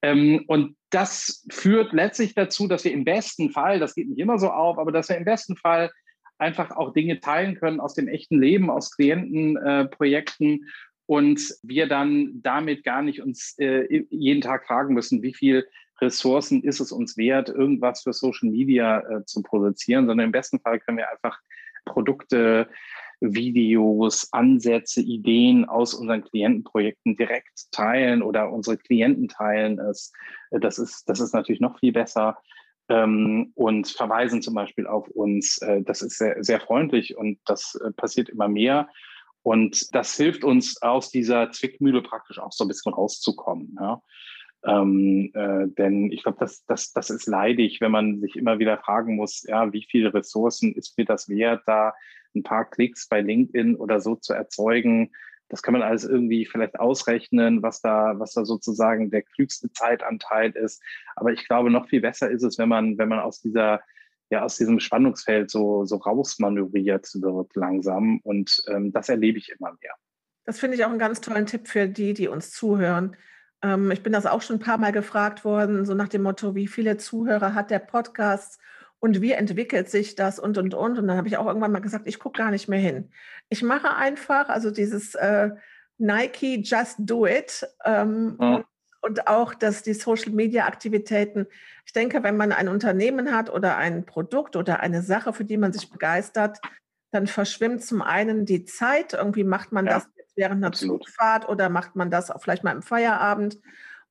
Ähm, 0.00 0.44
und 0.48 0.76
das 0.90 1.46
führt 1.50 1.92
letztlich 1.92 2.35
dazu, 2.35 2.68
dass 2.68 2.85
wir 2.85 2.92
im 2.92 3.04
besten 3.04 3.50
Fall, 3.50 3.80
das 3.80 3.94
geht 3.94 4.09
nicht 4.09 4.18
immer 4.18 4.38
so 4.38 4.50
auf, 4.50 4.78
aber 4.78 4.92
dass 4.92 5.09
wir 5.09 5.16
im 5.16 5.24
besten 5.24 5.57
Fall 5.57 5.90
einfach 6.38 6.72
auch 6.72 6.92
Dinge 6.92 7.20
teilen 7.20 7.54
können 7.54 7.80
aus 7.80 7.94
dem 7.94 8.09
echten 8.09 8.40
Leben, 8.40 8.70
aus 8.70 8.90
Klientenprojekten 8.90 10.52
äh, 10.52 10.59
und 11.06 11.40
wir 11.62 11.86
dann 11.86 12.40
damit 12.42 12.84
gar 12.84 13.02
nicht 13.02 13.22
uns 13.22 13.54
äh, 13.58 14.04
jeden 14.10 14.40
Tag 14.40 14.66
fragen 14.66 14.94
müssen, 14.94 15.22
wie 15.22 15.34
viel 15.34 15.66
Ressourcen 16.00 16.62
ist 16.62 16.80
es 16.80 16.92
uns 16.92 17.16
wert, 17.16 17.48
irgendwas 17.48 18.02
für 18.02 18.12
Social 18.12 18.50
Media 18.50 19.00
äh, 19.00 19.24
zu 19.24 19.42
produzieren, 19.42 20.06
sondern 20.06 20.26
im 20.26 20.32
besten 20.32 20.60
Fall 20.60 20.80
können 20.80 20.98
wir 20.98 21.10
einfach 21.10 21.38
Produkte, 21.84 22.68
Videos, 23.20 24.32
Ansätze, 24.32 25.00
Ideen 25.00 25.64
aus 25.64 25.94
unseren 25.94 26.24
Klientenprojekten 26.24 27.16
direkt 27.16 27.70
teilen 27.70 28.22
oder 28.22 28.50
unsere 28.50 28.76
Klienten 28.76 29.28
teilen 29.28 29.78
es. 29.78 30.12
Das 30.50 30.78
ist, 30.78 31.08
das 31.08 31.20
ist 31.20 31.32
natürlich 31.32 31.60
noch 31.60 31.78
viel 31.78 31.92
besser. 31.92 32.38
Ähm, 32.90 33.52
und 33.54 33.88
verweisen 33.88 34.42
zum 34.42 34.54
Beispiel 34.54 34.86
auf 34.86 35.08
uns. 35.08 35.56
Äh, 35.62 35.82
das 35.82 36.02
ist 36.02 36.18
sehr, 36.18 36.42
sehr 36.44 36.60
freundlich 36.60 37.16
und 37.16 37.38
das 37.46 37.76
äh, 37.76 37.92
passiert 37.92 38.28
immer 38.28 38.48
mehr. 38.48 38.88
Und 39.44 39.94
das 39.94 40.16
hilft 40.16 40.42
uns 40.42 40.80
aus 40.80 41.11
dieser 41.11 41.50
Zwickmühle 41.50 42.00
praktisch 42.00 42.38
auch 42.38 42.50
so 42.50 42.64
ein 42.64 42.68
bisschen 42.68 42.94
rauszukommen. 42.94 43.76
Ja. 43.78 44.02
Ähm, 44.64 45.30
äh, 45.35 45.68
denn 45.68 46.11
ich 46.11 46.22
glaube, 46.22 46.38
das, 46.40 46.64
das, 46.64 46.92
das 46.92 47.11
ist 47.11 47.26
leidig, 47.26 47.83
wenn 47.83 47.90
man 47.90 48.20
sich 48.20 48.37
immer 48.37 48.59
wieder 48.59 48.78
fragen 48.78 49.16
muss, 49.16 49.42
ja, 49.46 49.70
wie 49.74 49.87
viele 49.88 50.14
Ressourcen 50.14 50.74
ist 50.74 50.96
mir 50.96 51.04
das 51.04 51.28
wert, 51.28 51.62
da 51.66 51.92
ein 52.35 52.42
paar 52.42 52.64
Klicks 52.64 53.07
bei 53.07 53.20
LinkedIn 53.20 53.76
oder 53.76 54.00
so 54.00 54.16
zu 54.16 54.33
erzeugen. 54.33 55.12
Das 55.50 55.62
kann 55.62 55.74
man 55.74 55.83
alles 55.83 56.04
irgendwie 56.04 56.46
vielleicht 56.46 56.80
ausrechnen, 56.80 57.62
was 57.62 57.83
da, 57.83 58.14
was 58.16 58.33
da 58.33 58.46
sozusagen 58.46 59.11
der 59.11 59.22
klügste 59.22 59.70
Zeitanteil 59.72 60.52
ist. 60.52 60.83
Aber 61.16 61.33
ich 61.33 61.46
glaube, 61.46 61.68
noch 61.70 61.87
viel 61.87 62.00
besser 62.00 62.30
ist 62.30 62.44
es, 62.44 62.57
wenn 62.59 62.70
man, 62.70 62.96
wenn 62.96 63.11
man 63.11 63.20
aus 63.20 63.42
dieser 63.42 63.83
ja 64.30 64.42
aus 64.42 64.56
diesem 64.56 64.80
Spannungsfeld 64.80 65.50
so, 65.50 65.84
so 65.84 65.96
rausmanövriert 65.96 67.08
wird 67.14 67.54
langsam. 67.54 68.20
Und 68.22 68.62
ähm, 68.68 68.92
das 68.92 69.08
erlebe 69.08 69.38
ich 69.38 69.50
immer 69.50 69.76
mehr. 69.80 69.94
Das 70.44 70.58
finde 70.58 70.76
ich 70.76 70.84
auch 70.84 70.90
einen 70.90 70.98
ganz 70.98 71.20
tollen 71.20 71.46
Tipp 71.46 71.68
für 71.68 71.88
die, 71.88 72.14
die 72.14 72.28
uns 72.28 72.50
zuhören. 72.50 73.16
Ähm, 73.62 73.90
ich 73.90 74.02
bin 74.02 74.12
das 74.12 74.26
auch 74.26 74.42
schon 74.42 74.56
ein 74.56 74.60
paar 74.60 74.78
Mal 74.78 74.92
gefragt 74.92 75.44
worden, 75.44 75.84
so 75.84 75.94
nach 75.94 76.08
dem 76.08 76.22
Motto, 76.22 76.54
wie 76.54 76.66
viele 76.66 76.96
Zuhörer 76.96 77.54
hat 77.54 77.70
der 77.70 77.78
Podcast 77.78 78.60
und 78.98 79.20
wie 79.20 79.32
entwickelt 79.32 79.90
sich 79.90 80.14
das 80.14 80.38
und, 80.38 80.58
und, 80.58 80.74
und. 80.74 80.98
Und 80.98 81.08
dann 81.08 81.16
habe 81.16 81.28
ich 81.28 81.37
auch 81.37 81.46
irgendwann 81.46 81.72
mal 81.72 81.80
gesagt, 81.80 82.06
ich 82.06 82.18
gucke 82.18 82.38
gar 82.38 82.50
nicht 82.50 82.68
mehr 82.68 82.78
hin. 82.78 83.10
Ich 83.48 83.62
mache 83.62 83.94
einfach, 83.94 84.48
also 84.48 84.70
dieses 84.70 85.14
äh, 85.14 85.50
Nike 85.98 86.60
Just 86.62 86.96
Do 86.98 87.26
It. 87.26 87.66
Ähm, 87.84 88.37
ja 88.40 88.64
und 89.04 89.26
auch, 89.26 89.52
dass 89.52 89.82
die 89.82 89.92
Social-Media-Aktivitäten, 89.92 91.46
ich 91.84 91.92
denke, 91.92 92.22
wenn 92.22 92.38
man 92.38 92.52
ein 92.52 92.68
Unternehmen 92.68 93.36
hat 93.36 93.50
oder 93.50 93.76
ein 93.76 94.06
Produkt 94.06 94.56
oder 94.56 94.80
eine 94.80 95.02
Sache, 95.02 95.34
für 95.34 95.44
die 95.44 95.58
man 95.58 95.74
sich 95.74 95.90
begeistert, 95.90 96.58
dann 97.10 97.26
verschwimmt 97.26 97.84
zum 97.84 98.00
einen 98.00 98.46
die 98.46 98.64
Zeit. 98.64 99.12
Irgendwie 99.12 99.44
macht 99.44 99.72
man 99.72 99.84
ja, 99.84 99.94
das 99.94 100.08
während 100.36 100.56
einer 100.56 100.68
absolut. 100.68 101.04
Zugfahrt 101.04 101.46
oder 101.50 101.68
macht 101.68 101.96
man 101.96 102.10
das 102.10 102.30
auch 102.30 102.40
vielleicht 102.40 102.64
mal 102.64 102.72
im 102.72 102.80
Feierabend. 102.80 103.58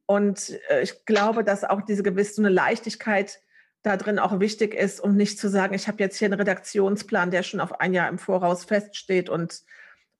Und 0.06 0.60
äh, 0.70 0.84
ich 0.84 1.06
glaube, 1.06 1.44
dass 1.44 1.64
auch 1.64 1.82
diese 1.82 2.04
gewisse 2.04 2.42
eine 2.42 2.50
Leichtigkeit 2.50 3.42
da 3.82 3.98
drin 3.98 4.20
auch 4.20 4.40
wichtig 4.40 4.76
ist, 4.76 5.02
um 5.02 5.16
nicht 5.16 5.40
zu 5.40 5.50
sagen, 5.50 5.74
ich 5.74 5.88
habe 5.88 5.98
jetzt 6.04 6.18
hier 6.18 6.28
einen 6.28 6.40
Redaktionsplan, 6.40 7.32
der 7.32 7.42
schon 7.42 7.62
auf 7.62 7.80
ein 7.80 7.96
Jahr 7.96 8.10
im 8.10 8.20
Voraus 8.20 8.64
feststeht 8.64 9.28
und 9.28 9.64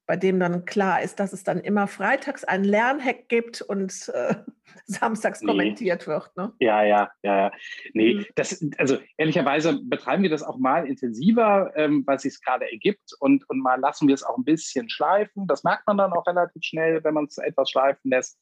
bei 0.06 0.18
dem 0.18 0.40
dann 0.40 0.66
klar 0.66 1.02
ist, 1.02 1.20
dass 1.20 1.32
es 1.32 1.44
dann 1.44 1.60
immer 1.60 1.88
freitags 1.88 2.44
ein 2.44 2.64
Lernhack 2.64 3.30
gibt 3.30 3.62
und 3.62 4.12
äh, 4.14 4.36
samstags 4.86 5.42
nee. 5.42 5.48
kommentiert 5.48 6.08
wird. 6.08 6.36
Ne? 6.36 6.52
Ja, 6.60 6.84
ja, 6.84 7.12
ja, 7.24 7.38
ja. 7.38 7.52
Nee, 7.94 8.16
mhm. 8.16 8.26
das, 8.36 8.66
also 8.78 8.98
ehrlicherweise 9.18 9.80
betreiben 9.84 10.24
wir 10.24 10.30
das 10.30 10.44
auch 10.44 10.58
mal 10.58 10.88
intensiver, 10.88 11.72
ähm, 11.76 12.04
weil 12.06 12.18
es 12.18 12.24
sich 12.24 12.42
gerade 12.44 12.70
ergibt 12.70 13.12
und, 13.20 13.50
und 13.50 13.60
mal 13.60 13.80
lassen 13.80 14.08
wir 14.08 14.16
es 14.16 14.24
auch 14.24 14.38
ein 14.38 14.44
bisschen 14.44 14.90
schleifen. 14.90 15.48
Das 15.48 15.64
merkt 15.64 15.88
man 15.88 15.98
dann 15.98 16.12
auch 16.12 16.28
relativ 16.28 16.64
schnell, 16.64 17.04
wenn 17.04 17.14
man 17.14 17.26
es 17.26 17.38
etwas 17.38 17.70
schleifen 17.70 18.12
lässt. 18.12 18.40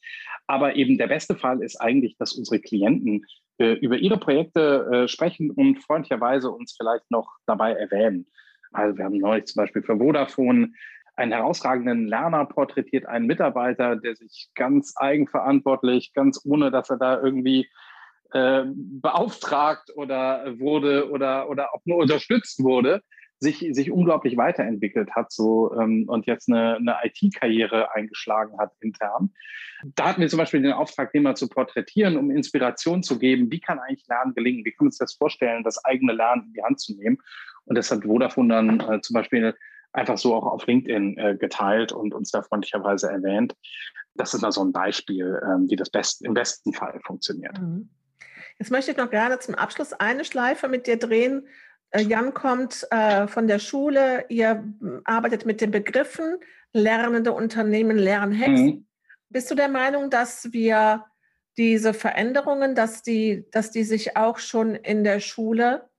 Aber 0.48 0.76
eben 0.76 0.98
der 0.98 1.08
beste 1.08 1.36
Fall 1.36 1.62
ist 1.62 1.80
eigentlich, 1.80 2.18
dass 2.18 2.34
unsere 2.34 2.60
Klienten 2.60 3.26
äh, 3.60 3.74
über 3.74 3.98
ihre 3.98 4.18
Projekte 4.18 4.90
äh, 4.92 5.08
sprechen 5.08 5.52
und 5.52 5.78
freundlicherweise 5.84 6.50
uns 6.50 6.76
vielleicht 6.76 7.10
noch 7.12 7.30
dabei 7.46 7.74
erwähnen. 7.74 8.26
Also 8.72 8.98
wir 8.98 9.06
haben 9.06 9.18
neulich 9.18 9.46
zum 9.46 9.62
Beispiel 9.62 9.84
für 9.84 9.98
Vodafone 9.98 10.72
einen 11.22 11.34
herausragenden 11.34 12.08
Lerner 12.08 12.46
porträtiert, 12.46 13.06
einen 13.06 13.28
Mitarbeiter, 13.28 13.96
der 13.96 14.16
sich 14.16 14.50
ganz 14.56 14.94
eigenverantwortlich, 14.98 16.14
ganz 16.14 16.42
ohne, 16.44 16.72
dass 16.72 16.90
er 16.90 16.98
da 16.98 17.22
irgendwie 17.22 17.70
äh, 18.32 18.64
beauftragt 18.76 19.92
oder 19.96 20.60
wurde 20.60 21.10
oder, 21.10 21.50
oder 21.50 21.74
auch 21.74 21.82
nur 21.86 21.98
unterstützt 21.98 22.64
wurde, 22.64 23.02
sich, 23.42 23.66
sich 23.72 23.92
unglaublich 23.92 24.38
weiterentwickelt 24.38 25.12
hat 25.16 25.32
so, 25.32 25.74
ähm, 25.80 26.06
und 26.08 26.28
jetzt 26.28 26.48
eine, 26.48 26.76
eine 26.76 26.98
IT-Karriere 27.04 27.94
eingeschlagen 27.94 28.58
hat 28.60 28.72
intern. 28.82 29.32
Da 29.96 30.10
hatten 30.10 30.22
wir 30.22 30.30
zum 30.30 30.38
Beispiel 30.38 30.62
den 30.62 30.74
Auftrag, 30.74 31.12
den 31.12 31.24
mal 31.24 31.36
zu 31.36 31.50
porträtieren, 31.50 32.18
um 32.18 32.30
Inspiration 32.30 33.02
zu 33.02 33.18
geben. 33.18 33.52
Wie 33.52 33.60
kann 33.60 33.80
eigentlich 33.80 34.08
Lernen 34.08 34.36
gelingen? 34.36 34.64
Wie 34.64 34.72
können 34.72 34.86
wir 34.86 34.92
uns 34.92 34.98
das 34.98 35.16
vorstellen, 35.16 35.64
das 35.64 35.84
eigene 35.84 36.14
Lernen 36.14 36.44
in 36.48 36.54
die 36.54 36.64
Hand 36.64 36.80
zu 36.80 36.96
nehmen? 36.96 37.18
Und 37.66 37.78
das 37.78 37.90
hat 37.90 38.04
Vodafone 38.04 38.54
dann 38.54 38.80
äh, 38.80 39.02
zum 39.02 39.16
Beispiel 39.16 39.56
einfach 39.94 40.18
so 40.18 40.36
auch 40.36 40.46
auf 40.46 40.66
LinkedIn 40.68 41.18
äh, 41.18 41.36
geteilt 41.38 41.92
und 41.92 42.14
uns 42.14 42.32
da 42.32 42.42
freundlicherweise 42.44 43.10
erwähnt. 43.10 43.56
Das 44.16 44.34
ist 44.34 44.42
mal 44.42 44.52
so 44.52 44.64
ein 44.64 44.72
Beispiel, 44.72 45.42
ähm, 45.44 45.68
wie 45.70 45.76
das 45.76 45.90
best, 45.90 46.24
im 46.24 46.34
besten 46.34 46.74
Fall 46.74 47.00
funktioniert. 47.06 47.60
Mhm. 47.60 47.90
Jetzt 48.60 48.72
möchte 48.72 48.92
ich 48.92 48.98
noch 48.98 49.10
gerne 49.10 49.40
zum 49.40 49.56
Abschluss 49.56 49.94
eine 49.94 50.26
Schleife 50.26 50.68
mit 50.68 50.88
dir 50.88 50.98
drehen. 50.98 51.48
Äh, 51.92 52.04
Jan 52.04 52.34
kommt 52.34 52.86
äh, 52.92 53.28
von 53.28 53.48
der 53.48 53.60
Schule, 53.60 54.26
ihr 54.30 54.64
arbeitet 55.04 55.46
mit 55.46 55.62
den 55.62 55.72
Begriffen 55.72 56.38
lernende 56.74 57.34
Unternehmen, 57.34 57.98
Lernhacks. 57.98 58.62
Mhm. 58.62 58.86
Bist 59.30 59.50
du 59.52 59.56
der 59.56 59.70
Meinung, 59.70 60.10
dass 60.10 60.52
wir 60.52 61.06
diese 61.58 61.94
Veränderungen, 61.94 62.76
dass 62.76 63.02
die, 63.02 63.46
dass 63.52 63.72
die 63.72 63.84
sich 63.84 64.16
auch 64.16 64.40
schon 64.40 64.76
in 64.76 65.04
der 65.04 65.20
Schule 65.20 65.90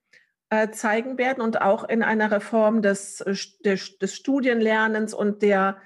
zeigen 0.73 1.19
werden 1.19 1.43
und 1.43 1.61
auch 1.61 1.89
in 1.89 2.03
einer 2.03 2.31
Reform 2.31 2.83
des, 2.83 3.25
des, 3.65 3.99
des 3.99 4.15
Studienlernens 4.15 5.15
und 5.15 5.43
der 5.43 5.77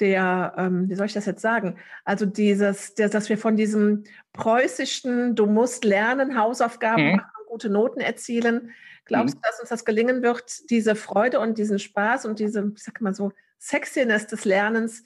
der, 0.00 0.54
ähm, 0.58 0.88
wie 0.88 0.94
soll 0.94 1.06
ich 1.06 1.12
das 1.12 1.26
jetzt 1.26 1.40
sagen? 1.40 1.78
Also 2.04 2.26
dieses, 2.26 2.94
der, 2.94 3.08
dass 3.08 3.28
wir 3.28 3.38
von 3.38 3.56
diesem 3.56 4.04
preußischen, 4.32 5.34
du 5.34 5.46
musst 5.46 5.84
lernen, 5.84 6.38
Hausaufgaben 6.38 7.10
mhm. 7.10 7.16
machen, 7.16 7.30
gute 7.48 7.70
Noten 7.70 8.00
erzielen. 8.00 8.72
Glaubst 9.06 9.36
mhm. 9.36 9.40
du, 9.40 9.48
dass 9.48 9.60
uns 9.60 9.68
das 9.70 9.84
gelingen 9.84 10.22
wird, 10.22 10.68
diese 10.70 10.94
Freude 10.96 11.40
und 11.40 11.58
diesen 11.58 11.78
Spaß 11.78 12.26
und 12.26 12.38
diese, 12.38 12.72
ich 12.76 12.82
sag 12.82 13.00
mal 13.00 13.14
so, 13.14 13.32
Sexiness 13.58 14.26
des 14.26 14.44
Lernens 14.44 15.04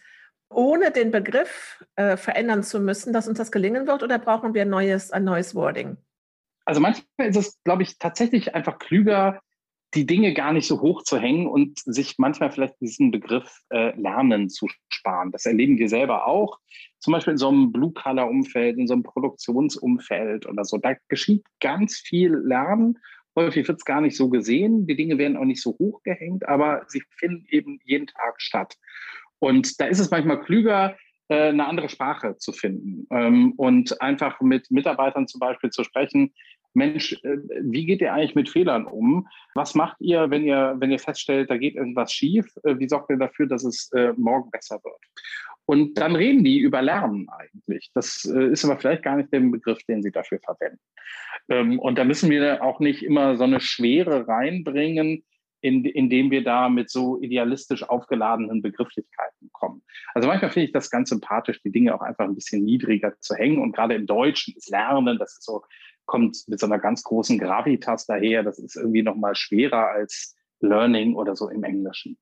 ohne 0.48 0.90
den 0.90 1.12
Begriff 1.12 1.84
äh, 1.94 2.16
verändern 2.16 2.64
zu 2.64 2.80
müssen, 2.80 3.12
dass 3.12 3.28
uns 3.28 3.38
das 3.38 3.52
gelingen 3.52 3.86
wird 3.86 4.02
oder 4.02 4.18
brauchen 4.18 4.52
wir 4.52 4.62
ein 4.62 4.68
neues, 4.68 5.12
ein 5.12 5.22
neues 5.22 5.54
Wording? 5.54 5.96
Also 6.70 6.80
manchmal 6.80 7.26
ist 7.26 7.36
es, 7.36 7.60
glaube 7.64 7.82
ich, 7.82 7.98
tatsächlich 7.98 8.54
einfach 8.54 8.78
klüger, 8.78 9.40
die 9.94 10.06
Dinge 10.06 10.34
gar 10.34 10.52
nicht 10.52 10.68
so 10.68 10.80
hoch 10.80 11.02
zu 11.02 11.18
hängen 11.18 11.48
und 11.48 11.80
sich 11.80 12.14
manchmal 12.16 12.52
vielleicht 12.52 12.80
diesen 12.80 13.10
Begriff 13.10 13.58
äh, 13.70 13.90
Lernen 14.00 14.48
zu 14.48 14.68
sparen. 14.88 15.32
Das 15.32 15.46
erleben 15.46 15.78
wir 15.78 15.88
selber 15.88 16.28
auch, 16.28 16.60
zum 17.00 17.12
Beispiel 17.12 17.32
in 17.32 17.38
so 17.38 17.48
einem 17.48 17.72
Blue-Color-Umfeld, 17.72 18.78
in 18.78 18.86
so 18.86 18.92
einem 18.92 19.02
Produktionsumfeld 19.02 20.46
oder 20.46 20.64
so. 20.64 20.78
Da 20.78 20.94
geschieht 21.08 21.44
ganz 21.58 21.96
viel 21.96 22.36
Lernen. 22.36 22.98
Häufig 23.34 23.66
wird 23.66 23.78
es 23.78 23.84
gar 23.84 24.00
nicht 24.00 24.16
so 24.16 24.28
gesehen. 24.28 24.86
Die 24.86 24.94
Dinge 24.94 25.18
werden 25.18 25.36
auch 25.36 25.44
nicht 25.44 25.62
so 25.62 25.76
hoch 25.76 26.04
gehängt, 26.04 26.48
aber 26.48 26.84
sie 26.86 27.02
finden 27.16 27.46
eben 27.50 27.80
jeden 27.82 28.06
Tag 28.06 28.40
statt. 28.40 28.76
Und 29.40 29.80
da 29.80 29.86
ist 29.86 29.98
es 29.98 30.12
manchmal 30.12 30.40
klüger, 30.40 30.96
äh, 31.30 31.48
eine 31.48 31.66
andere 31.66 31.88
Sprache 31.88 32.36
zu 32.36 32.52
finden 32.52 33.06
ähm, 33.10 33.54
und 33.56 34.00
einfach 34.00 34.40
mit 34.40 34.70
Mitarbeitern 34.70 35.28
zum 35.28 35.38
Beispiel 35.38 35.70
zu 35.70 35.84
sprechen, 35.84 36.32
Mensch, 36.74 37.12
äh, 37.24 37.38
wie 37.62 37.86
geht 37.86 38.00
ihr 38.00 38.12
eigentlich 38.12 38.34
mit 38.34 38.48
Fehlern 38.48 38.86
um? 38.86 39.28
Was 39.54 39.74
macht 39.74 39.96
ihr, 40.00 40.30
wenn 40.30 40.44
ihr, 40.44 40.76
wenn 40.78 40.90
ihr 40.90 40.98
feststellt, 40.98 41.50
da 41.50 41.56
geht 41.56 41.74
irgendwas 41.74 42.12
schief? 42.12 42.46
Äh, 42.64 42.78
wie 42.78 42.88
sorgt 42.88 43.10
ihr 43.10 43.16
dafür, 43.16 43.46
dass 43.46 43.64
es 43.64 43.90
äh, 43.92 44.12
morgen 44.16 44.50
besser 44.50 44.80
wird? 44.84 45.00
Und 45.66 45.98
dann 45.98 46.16
reden 46.16 46.42
die 46.42 46.58
über 46.58 46.82
Lernen 46.82 47.28
eigentlich. 47.28 47.90
Das 47.94 48.24
ist 48.24 48.64
aber 48.64 48.76
vielleicht 48.76 49.04
gar 49.04 49.16
nicht 49.16 49.32
der 49.32 49.38
Begriff, 49.38 49.78
den 49.84 50.02
sie 50.02 50.10
dafür 50.10 50.40
verwenden. 50.40 50.80
Ähm, 51.48 51.78
und 51.78 51.96
da 51.96 52.04
müssen 52.04 52.28
wir 52.28 52.62
auch 52.64 52.80
nicht 52.80 53.04
immer 53.04 53.36
so 53.36 53.44
eine 53.44 53.60
Schwere 53.60 54.26
reinbringen, 54.26 55.22
in, 55.60 55.84
indem 55.84 56.30
wir 56.30 56.42
da 56.42 56.68
mit 56.68 56.90
so 56.90 57.20
idealistisch 57.20 57.82
aufgeladenen 57.82 58.62
Begrifflichkeiten 58.62 59.50
kommen. 59.52 59.82
Also 60.14 60.26
manchmal 60.28 60.50
finde 60.50 60.66
ich 60.66 60.72
das 60.72 60.90
ganz 60.90 61.10
sympathisch, 61.10 61.60
die 61.62 61.70
Dinge 61.70 61.94
auch 61.94 62.00
einfach 62.00 62.24
ein 62.24 62.34
bisschen 62.34 62.64
niedriger 62.64 63.18
zu 63.20 63.34
hängen. 63.34 63.60
Und 63.60 63.72
gerade 63.72 63.94
im 63.94 64.06
Deutschen 64.06 64.54
ist 64.56 64.70
Lernen, 64.70 65.18
das 65.18 65.32
ist 65.32 65.44
so 65.44 65.62
kommt 66.10 66.42
mit 66.48 66.58
so 66.58 66.66
einer 66.66 66.80
ganz 66.80 67.04
großen 67.04 67.38
Gravitas 67.38 68.04
daher. 68.04 68.42
Das 68.42 68.58
ist 68.58 68.74
irgendwie 68.74 69.04
noch 69.04 69.14
mal 69.14 69.36
schwerer 69.36 69.90
als 69.90 70.34
Learning 70.58 71.14
oder 71.14 71.36
so 71.36 71.48
im 71.48 71.62
Englischen. 71.62 72.18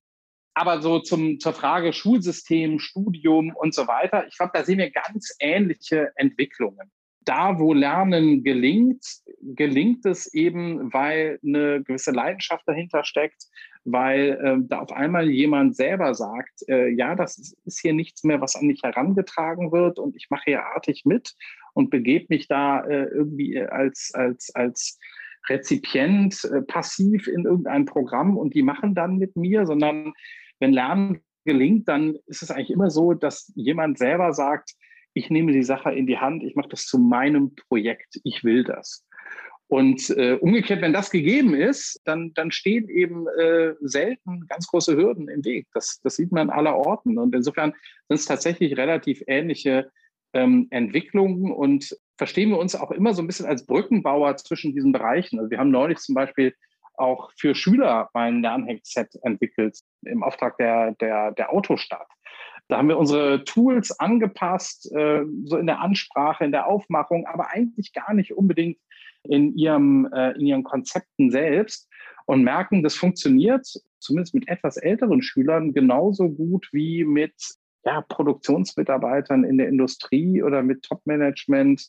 Aber 0.53 0.83
so 0.83 0.98
zum, 0.98 1.40
zur 1.40 1.55
Frage 1.55 1.94
Schulsystem, 1.94 2.81
Studium 2.81 3.55
und 3.57 3.74
so 3.74 3.87
weiter, 3.88 4.27
ich 4.27 4.37
glaube, 4.37 4.53
da 4.55 4.62
sehen 4.62 4.79
wir 4.79 4.90
ganz 4.90 5.35
ähnliche 5.40 6.12
Entwicklungen. 6.16 6.90
Da, 7.20 7.59
wo 7.59 7.72
Lernen 7.72 8.42
gelingt, 8.42 9.05
gelingt 9.40 10.05
es 10.05 10.33
eben, 10.35 10.92
weil 10.92 11.38
eine 11.42 11.83
gewisse 11.83 12.11
Leidenschaft 12.11 12.64
dahinter 12.66 13.05
steckt, 13.05 13.44
weil 13.85 14.38
äh, 14.42 14.57
da 14.68 14.81
auf 14.81 14.92
einmal 14.92 15.31
jemand 15.31 15.77
selber 15.77 16.14
sagt, 16.14 16.68
äh, 16.68 16.88
ja, 16.88 17.14
das 17.14 17.55
ist 17.64 17.81
hier 17.81 17.94
nichts 17.94 18.22
mehr, 18.24 18.40
was 18.40 18.55
an 18.55 18.66
mich 18.66 18.83
herangetragen 18.83 19.72
wird 19.72 19.98
und 19.98 20.14
ich 20.16 20.29
mache 20.29 20.44
hier 20.44 20.64
artig 20.64 21.05
mit 21.07 21.35
und 21.79 21.91
begebe 21.91 22.27
mich 22.29 22.49
da 22.49 22.85
äh, 22.87 23.05
irgendwie 23.05 23.61
als, 23.61 24.11
als, 24.12 24.53
als 24.53 24.99
Rezipient 25.49 26.43
äh, 26.43 26.61
passiv 26.62 27.29
in 27.29 27.45
irgendein 27.45 27.85
Programm 27.85 28.37
und 28.37 28.53
die 28.55 28.64
machen 28.64 28.97
dann 28.97 29.17
mit 29.17 29.37
mir, 29.37 29.64
sondern 29.64 30.12
wenn 30.59 30.73
Lernen 30.73 31.21
gelingt, 31.45 31.87
dann 31.87 32.17
ist 32.27 32.43
es 32.43 32.51
eigentlich 32.51 32.73
immer 32.73 32.91
so, 32.91 33.14
dass 33.14 33.53
jemand 33.55 33.97
selber 33.97 34.33
sagt, 34.33 34.73
ich 35.14 35.31
nehme 35.31 35.53
die 35.53 35.62
Sache 35.62 35.93
in 35.93 36.09
die 36.09 36.19
Hand, 36.19 36.43
ich 36.43 36.57
mache 36.57 36.71
das 36.71 36.85
zu 36.85 36.99
meinem 36.99 37.55
Projekt, 37.69 38.19
ich 38.25 38.43
will 38.43 38.64
das. 38.64 39.07
Und 39.69 40.11
äh, 40.11 40.33
umgekehrt, 40.33 40.83
wenn 40.83 40.93
das 40.93 41.11
gegeben 41.11 41.55
ist, 41.55 42.01
dann, 42.05 42.33
dann 42.35 42.51
stehen 42.51 42.88
eben 42.88 43.29
äh, 43.38 43.75
selten 43.83 44.49
ganz 44.49 44.67
große 44.67 44.97
Hürden 44.97 45.29
im 45.29 45.45
Weg. 45.45 45.69
Das, 45.75 46.01
das 46.03 46.17
sieht 46.17 46.33
man 46.33 46.51
aller 46.51 46.75
Orten. 46.75 47.19
Und 47.19 47.37
insofern 47.37 47.73
sind 48.09 48.19
es 48.19 48.25
tatsächlich 48.25 48.77
relativ 48.77 49.23
ähnliche 49.29 49.93
ähm, 50.33 50.67
Entwicklungen 50.71 51.53
und 51.53 51.97
verstehen 52.17 52.51
wir 52.51 52.59
uns 52.59 52.75
auch 52.75 52.91
immer 52.91 53.14
so 53.14 53.23
ein 53.23 53.27
bisschen 53.27 53.47
als 53.47 53.67
Brückenbauer 53.67 54.37
zwischen 54.37 54.75
diesen 54.75 54.93
Bereichen. 54.93 55.38
Also 55.38 55.51
wir 55.51 55.59
haben 55.59 55.71
neulich 55.71 55.99
zum 55.99 56.14
Beispiel 56.14 56.55
auch 56.95 57.31
für 57.37 57.55
Schüler 57.55 58.11
ein 58.12 58.43
Lernhack-Set 58.43 59.19
entwickelt 59.23 59.79
im 60.03 60.23
Auftrag 60.23 60.57
der, 60.59 60.93
der, 60.93 61.33
der 61.33 61.53
Autostadt. 61.53 62.09
Da 62.67 62.77
haben 62.77 62.88
wir 62.88 62.99
unsere 62.99 63.45
Tools 63.45 63.99
angepasst, 63.99 64.93
äh, 64.93 65.25
so 65.45 65.57
in 65.57 65.67
der 65.67 65.81
Ansprache, 65.81 66.45
in 66.45 66.53
der 66.53 66.67
Aufmachung, 66.67 67.27
aber 67.27 67.51
eigentlich 67.51 67.93
gar 67.93 68.12
nicht 68.12 68.33
unbedingt 68.33 68.79
in, 69.23 69.57
ihrem, 69.57 70.09
äh, 70.12 70.33
in 70.33 70.47
ihren 70.47 70.64
Konzepten 70.64 71.31
selbst 71.31 71.88
und 72.27 72.43
merken, 72.43 72.83
das 72.83 72.95
funktioniert 72.95 73.67
zumindest 74.01 74.35
mit 74.35 74.49
etwas 74.49 74.77
älteren 74.77 75.23
Schülern 75.23 75.73
genauso 75.73 76.29
gut 76.29 76.69
wie 76.73 77.05
mit 77.05 77.35
ja, 77.88 78.03
Produktionsmitarbeitern 78.03 79.44
in 79.44 79.57
der 79.57 79.68
Industrie 79.68 80.42
oder 80.42 80.62
mit 80.62 80.83
Top-Management 80.83 81.88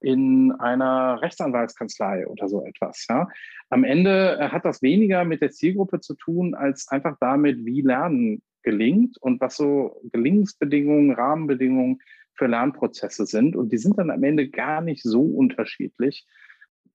in 0.00 0.52
einer 0.52 1.20
Rechtsanwaltskanzlei 1.22 2.26
oder 2.26 2.48
so 2.48 2.64
etwas. 2.64 3.06
Ja. 3.08 3.28
Am 3.70 3.82
Ende 3.82 4.38
äh, 4.38 4.48
hat 4.50 4.64
das 4.64 4.82
weniger 4.82 5.24
mit 5.24 5.40
der 5.40 5.50
Zielgruppe 5.50 6.00
zu 6.00 6.14
tun, 6.14 6.54
als 6.54 6.88
einfach 6.88 7.16
damit, 7.18 7.64
wie 7.64 7.80
Lernen 7.80 8.42
gelingt 8.62 9.16
und 9.20 9.40
was 9.40 9.56
so 9.56 10.00
Gelingensbedingungen, 10.12 11.12
Rahmenbedingungen 11.12 11.98
für 12.34 12.46
Lernprozesse 12.46 13.24
sind. 13.24 13.56
Und 13.56 13.72
die 13.72 13.78
sind 13.78 13.98
dann 13.98 14.10
am 14.10 14.22
Ende 14.22 14.50
gar 14.50 14.82
nicht 14.82 15.02
so 15.02 15.22
unterschiedlich, 15.22 16.26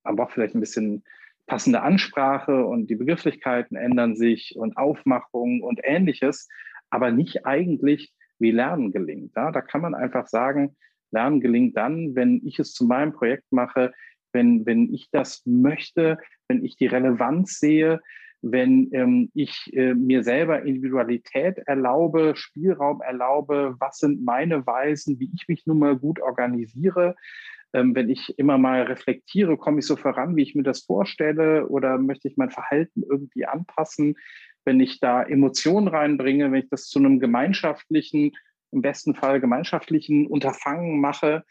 aber 0.04 0.24
auch 0.24 0.30
vielleicht 0.30 0.54
ein 0.54 0.60
bisschen 0.60 1.02
passende 1.46 1.82
Ansprache 1.82 2.64
und 2.64 2.88
die 2.88 2.94
Begrifflichkeiten 2.94 3.76
ändern 3.76 4.14
sich 4.14 4.54
und 4.56 4.76
Aufmachung 4.76 5.60
und 5.60 5.80
ähnliches, 5.82 6.48
aber 6.88 7.10
nicht 7.10 7.44
eigentlich, 7.44 8.13
wie 8.38 8.50
Lernen 8.50 8.92
gelingt. 8.92 9.32
Ja? 9.36 9.50
Da 9.50 9.60
kann 9.60 9.80
man 9.80 9.94
einfach 9.94 10.26
sagen, 10.26 10.76
Lernen 11.10 11.40
gelingt 11.40 11.76
dann, 11.76 12.14
wenn 12.14 12.40
ich 12.44 12.58
es 12.58 12.72
zu 12.72 12.84
meinem 12.84 13.12
Projekt 13.12 13.50
mache, 13.50 13.92
wenn, 14.32 14.66
wenn 14.66 14.92
ich 14.92 15.10
das 15.10 15.42
möchte, 15.46 16.18
wenn 16.48 16.64
ich 16.64 16.76
die 16.76 16.86
Relevanz 16.86 17.60
sehe, 17.60 18.00
wenn 18.42 18.90
ähm, 18.92 19.30
ich 19.32 19.70
äh, 19.72 19.94
mir 19.94 20.22
selber 20.22 20.62
Individualität 20.62 21.58
erlaube, 21.66 22.34
Spielraum 22.36 23.00
erlaube, 23.00 23.76
was 23.78 23.98
sind 23.98 24.22
meine 24.22 24.66
Weisen, 24.66 25.18
wie 25.18 25.30
ich 25.34 25.48
mich 25.48 25.64
nun 25.66 25.78
mal 25.78 25.96
gut 25.96 26.20
organisiere, 26.20 27.14
ähm, 27.72 27.94
wenn 27.94 28.10
ich 28.10 28.38
immer 28.38 28.58
mal 28.58 28.82
reflektiere, 28.82 29.56
komme 29.56 29.78
ich 29.78 29.86
so 29.86 29.96
voran, 29.96 30.36
wie 30.36 30.42
ich 30.42 30.54
mir 30.54 30.62
das 30.62 30.82
vorstelle 30.82 31.66
oder 31.68 31.96
möchte 31.96 32.28
ich 32.28 32.36
mein 32.36 32.50
Verhalten 32.50 33.02
irgendwie 33.08 33.46
anpassen, 33.46 34.16
wenn 34.64 34.80
ich 34.80 35.00
da 35.00 35.22
Emotionen 35.22 35.88
reinbringe, 35.88 36.50
wenn 36.50 36.62
ich 36.62 36.70
das 36.70 36.88
zu 36.88 36.98
einem 36.98 37.20
gemeinschaftlichen, 37.20 38.32
im 38.70 38.82
besten 38.82 39.14
Fall 39.14 39.40
gemeinschaftlichen 39.40 40.26
Unterfangen 40.26 41.00
mache, 41.00 41.44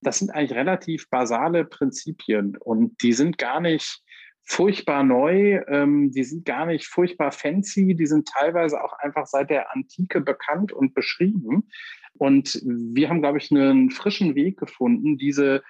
das 0.00 0.18
sind 0.18 0.30
eigentlich 0.30 0.56
relativ 0.56 1.08
basale 1.10 1.64
Prinzipien 1.64 2.56
und 2.56 3.02
die 3.02 3.12
sind 3.12 3.36
gar 3.38 3.60
nicht 3.60 4.02
furchtbar 4.44 5.02
neu, 5.02 5.60
ähm, 5.68 6.10
die 6.10 6.24
sind 6.24 6.44
gar 6.46 6.66
nicht 6.66 6.86
furchtbar 6.86 7.32
fancy, 7.32 7.94
die 7.94 8.06
sind 8.06 8.28
teilweise 8.28 8.82
auch 8.82 8.94
einfach 8.98 9.26
seit 9.26 9.50
der 9.50 9.74
Antike 9.74 10.20
bekannt 10.20 10.72
und 10.72 10.94
beschrieben. 10.94 11.68
Und 12.14 12.60
wir 12.64 13.10
haben, 13.10 13.20
glaube 13.20 13.38
ich, 13.38 13.50
einen 13.50 13.90
frischen 13.90 14.34
Weg 14.34 14.58
gefunden, 14.58 15.18
diese 15.18 15.62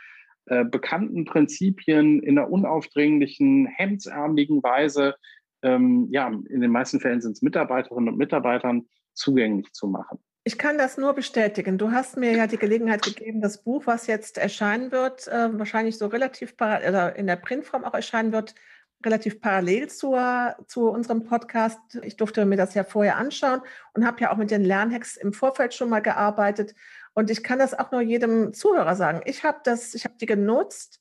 äh, 0.47 0.65
bekannten 0.65 1.25
Prinzipien 1.25 2.23
in 2.23 2.39
einer 2.39 2.51
unaufdringlichen, 2.51 3.67
hemdsärmeligen 3.67 4.63
Weise, 4.63 5.17
ähm, 5.63 6.09
ja, 6.11 6.29
in 6.29 6.61
den 6.61 6.71
meisten 6.71 7.01
Fällen 7.01 7.21
sind 7.21 7.33
es 7.33 7.43
Mitarbeiterinnen 7.43 8.09
und 8.09 8.19
Mitarbeitern, 8.19 8.87
zugänglich 9.15 9.73
zu 9.73 9.89
machen. 9.89 10.19
Ich 10.45 10.57
kann 10.57 10.79
das 10.79 10.97
nur 10.97 11.13
bestätigen. 11.13 11.77
Du 11.77 11.91
hast 11.91 12.17
mir 12.17 12.33
ja 12.35 12.47
die 12.47 12.57
Gelegenheit 12.57 13.03
gegeben, 13.03 13.43
das 13.43 13.63
Buch, 13.63 13.83
was 13.87 14.07
jetzt 14.07 14.39
erscheinen 14.39 14.93
wird, 14.93 15.29
äh, 15.29 15.59
wahrscheinlich 15.59 15.99
so 15.99 16.07
relativ 16.07 16.55
oder 16.59 17.17
in 17.17 17.27
der 17.27 17.37
Printform 17.37 17.85
auch 17.85 17.93
erscheinen 17.93 18.33
wird, 18.33 18.55
relativ 19.05 19.41
parallel 19.41 19.89
zur, 19.89 20.57
zu 20.67 20.89
unserem 20.89 21.25
Podcast. 21.25 21.79
Ich 22.03 22.17
durfte 22.17 22.47
mir 22.47 22.57
das 22.57 22.75
ja 22.75 22.85
vorher 22.85 23.17
anschauen 23.17 23.61
und 23.95 24.07
habe 24.07 24.21
ja 24.21 24.33
auch 24.33 24.37
mit 24.37 24.51
den 24.51 24.65
Lernhacks 24.65 25.17
im 25.17 25.33
Vorfeld 25.33 25.75
schon 25.75 25.91
mal 25.91 26.01
gearbeitet. 26.01 26.75
Und 27.15 27.31
ich 27.31 27.43
kann 27.43 27.59
das 27.59 27.79
auch 27.79 27.93
nur 27.93 28.01
jedem 28.01 28.55
Zuhörer 28.55 28.97
sagen. 28.97 29.21
Ich 29.25 29.45
habe 29.45 29.59
das, 29.65 29.95
ich 29.95 30.05
habe 30.05 30.15
die 30.21 30.27
genutzt 30.27 31.01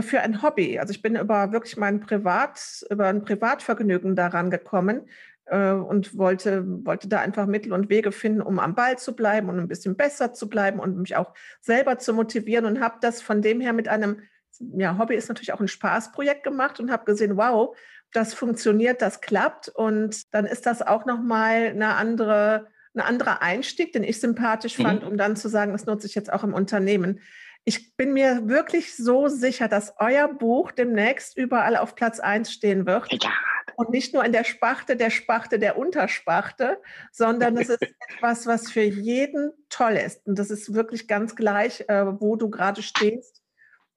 für 0.00 0.20
ein 0.20 0.42
Hobby. 0.42 0.78
Also 0.78 0.92
ich 0.92 1.02
bin 1.02 1.16
über 1.16 1.52
wirklich 1.52 1.76
mein 1.76 2.00
Privat, 2.00 2.84
über 2.90 3.06
ein 3.06 3.24
Privatvergnügen 3.24 4.14
daran 4.14 4.50
gekommen, 4.50 5.08
äh, 5.46 5.70
und 5.70 6.16
wollte, 6.16 6.64
wollte 6.84 7.08
da 7.08 7.20
einfach 7.20 7.46
Mittel 7.46 7.72
und 7.72 7.88
Wege 7.88 8.12
finden, 8.12 8.40
um 8.40 8.58
am 8.58 8.74
Ball 8.74 8.98
zu 8.98 9.14
bleiben 9.14 9.48
und 9.48 9.58
ein 9.58 9.68
bisschen 9.68 9.96
besser 9.96 10.32
zu 10.32 10.48
bleiben 10.48 10.80
und 10.80 10.98
mich 10.98 11.16
auch 11.16 11.34
selber 11.60 11.98
zu 11.98 12.12
motivieren 12.12 12.66
und 12.66 12.80
habe 12.80 12.96
das 13.00 13.22
von 13.22 13.42
dem 13.42 13.60
her 13.60 13.72
mit 13.72 13.88
einem, 13.88 14.22
ja, 14.58 14.98
Hobby 14.98 15.14
ist 15.14 15.28
natürlich 15.28 15.52
auch 15.52 15.60
ein 15.60 15.68
Spaßprojekt 15.68 16.42
gemacht 16.42 16.80
und 16.80 16.90
habe 16.90 17.04
gesehen, 17.04 17.36
wow, 17.36 17.76
das 18.12 18.34
funktioniert, 18.34 19.02
das 19.02 19.20
klappt 19.20 19.68
und 19.68 20.34
dann 20.34 20.46
ist 20.46 20.66
das 20.66 20.82
auch 20.82 21.06
nochmal 21.06 21.66
eine 21.66 21.94
andere, 21.94 22.66
ein 22.94 23.00
anderer 23.00 23.42
Einstieg, 23.42 23.92
den 23.92 24.04
ich 24.04 24.20
sympathisch 24.20 24.78
mhm. 24.78 24.82
fand, 24.82 25.04
um 25.04 25.16
dann 25.16 25.36
zu 25.36 25.48
sagen, 25.48 25.72
das 25.72 25.86
nutze 25.86 26.06
ich 26.06 26.14
jetzt 26.14 26.32
auch 26.32 26.42
im 26.44 26.54
Unternehmen. 26.54 27.20
Ich 27.68 27.96
bin 27.96 28.12
mir 28.12 28.48
wirklich 28.48 28.96
so 28.96 29.28
sicher, 29.28 29.68
dass 29.68 29.94
euer 29.98 30.28
Buch 30.28 30.70
demnächst 30.70 31.36
überall 31.36 31.76
auf 31.76 31.94
Platz 31.94 32.20
1 32.20 32.50
stehen 32.50 32.86
wird. 32.86 33.12
Ja 33.22 33.30
und 33.76 33.90
nicht 33.90 34.14
nur 34.14 34.24
in 34.24 34.32
der 34.32 34.44
Spachte 34.44 34.96
der 34.96 35.10
Spachte 35.10 35.58
der 35.58 35.78
Unterspachte, 35.78 36.80
sondern 37.12 37.56
es 37.56 37.68
ist 37.68 37.82
etwas, 38.08 38.46
was 38.46 38.70
für 38.70 38.82
jeden 38.82 39.52
toll 39.68 39.94
ist. 39.94 40.26
Und 40.26 40.38
das 40.38 40.50
ist 40.50 40.74
wirklich 40.74 41.06
ganz 41.08 41.36
gleich, 41.36 41.84
äh, 41.88 42.20
wo 42.20 42.36
du 42.36 42.50
gerade 42.50 42.82
stehst. 42.82 43.42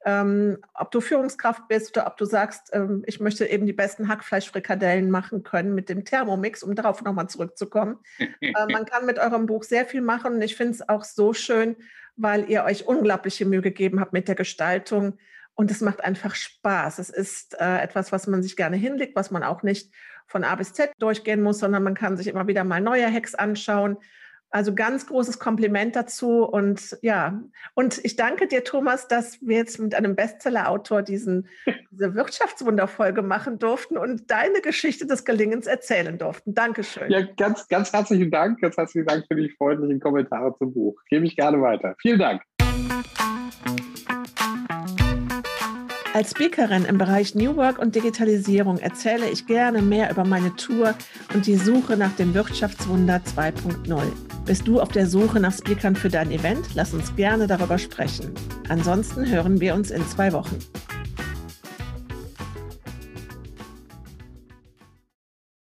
Ähm, 0.05 0.59
ob 0.73 0.91
du 0.91 1.01
Führungskraft 1.01 1.67
bist 1.67 1.97
oder 1.97 2.07
ob 2.07 2.15
du 2.15 2.23
sagst, 2.23 2.69
ähm, 2.71 3.03
ich 3.05 3.19
möchte 3.19 3.45
eben 3.45 3.65
die 3.65 3.73
besten 3.73 4.07
Hackfleischfrikadellen 4.07 5.11
machen 5.11 5.43
können 5.43 5.75
mit 5.75 5.89
dem 5.89 6.05
Thermomix, 6.05 6.63
um 6.63 6.73
darauf 6.73 7.01
nochmal 7.03 7.27
zurückzukommen. 7.27 7.99
äh, 8.41 8.53
man 8.71 8.85
kann 8.85 9.05
mit 9.05 9.19
eurem 9.19 9.45
Buch 9.45 9.63
sehr 9.63 9.85
viel 9.85 10.01
machen 10.01 10.35
und 10.35 10.41
ich 10.41 10.55
finde 10.55 10.73
es 10.73 10.87
auch 10.87 11.03
so 11.03 11.33
schön, 11.33 11.75
weil 12.21 12.49
ihr 12.49 12.65
euch 12.65 12.85
unglaubliche 12.85 13.45
Mühe 13.45 13.61
gegeben 13.61 13.99
habt 13.99 14.13
mit 14.13 14.27
der 14.27 14.35
Gestaltung. 14.35 15.17
Und 15.55 15.71
es 15.71 15.81
macht 15.81 16.03
einfach 16.03 16.35
Spaß. 16.35 16.99
Es 16.99 17.09
ist 17.09 17.59
äh, 17.59 17.79
etwas, 17.79 18.11
was 18.11 18.27
man 18.27 18.43
sich 18.43 18.55
gerne 18.55 18.75
hinlegt, 18.75 19.15
was 19.15 19.31
man 19.31 19.43
auch 19.43 19.63
nicht 19.63 19.93
von 20.27 20.43
A 20.43 20.55
bis 20.55 20.73
Z 20.73 20.91
durchgehen 20.99 21.41
muss, 21.41 21.59
sondern 21.59 21.83
man 21.83 21.95
kann 21.95 22.17
sich 22.17 22.27
immer 22.27 22.47
wieder 22.47 22.63
mal 22.63 22.81
neue 22.81 23.11
Hacks 23.11 23.35
anschauen. 23.35 23.97
Also 24.51 24.73
ganz 24.73 25.05
großes 25.05 25.37
Kompliment 25.39 25.95
dazu. 25.95 26.43
Und 26.43 26.97
ja, 27.01 27.41
und 27.75 27.99
ich 28.03 28.15
danke 28.15 28.47
dir, 28.47 28.63
Thomas, 28.63 29.07
dass 29.07 29.39
wir 29.41 29.57
jetzt 29.57 29.79
mit 29.79 29.93
einem 29.93 30.15
Bestseller-Autor 30.15 31.03
diesen, 31.03 31.47
diese 31.91 32.15
Wirtschaftswunderfolge 32.15 33.21
machen 33.21 33.59
durften 33.59 33.97
und 33.97 34.31
deine 34.31 34.61
Geschichte 34.61 35.05
des 35.05 35.23
Gelingens 35.23 35.67
erzählen 35.67 36.17
durften. 36.17 36.55
Dankeschön. 36.55 37.11
Ja, 37.11 37.21
ganz, 37.37 37.67
ganz 37.67 37.93
herzlichen 37.93 38.31
Dank. 38.31 38.59
Ganz 38.61 38.75
herzlichen 38.75 39.05
Dank 39.05 39.25
für 39.27 39.35
die 39.35 39.49
freundlichen 39.49 39.99
Kommentare 39.99 40.55
zum 40.57 40.73
Buch. 40.73 40.99
Gebe 41.09 41.25
ich 41.25 41.35
gerne 41.35 41.61
weiter. 41.61 41.95
Vielen 42.01 42.19
Dank. 42.19 42.41
Als 46.19 46.31
Speakerin 46.31 46.83
im 46.83 46.97
Bereich 46.97 47.33
New 47.33 47.55
Work 47.55 47.79
und 47.79 47.95
Digitalisierung 47.95 48.77
erzähle 48.77 49.29
ich 49.29 49.47
gerne 49.47 49.81
mehr 49.81 50.11
über 50.11 50.25
meine 50.25 50.53
Tour 50.57 50.93
und 51.33 51.47
die 51.47 51.55
Suche 51.55 51.95
nach 51.95 52.13
dem 52.17 52.33
Wirtschaftswunder 52.33 53.21
2.0. 53.37 54.01
Bist 54.45 54.67
du 54.67 54.81
auf 54.81 54.89
der 54.89 55.07
Suche 55.07 55.39
nach 55.39 55.53
Speakern 55.53 55.95
für 55.95 56.09
dein 56.09 56.29
Event? 56.29 56.75
Lass 56.75 56.93
uns 56.93 57.15
gerne 57.15 57.47
darüber 57.47 57.77
sprechen. 57.77 58.33
Ansonsten 58.67 59.29
hören 59.29 59.61
wir 59.61 59.73
uns 59.73 59.91
in 59.91 60.05
zwei 60.07 60.33
Wochen. 60.33 60.59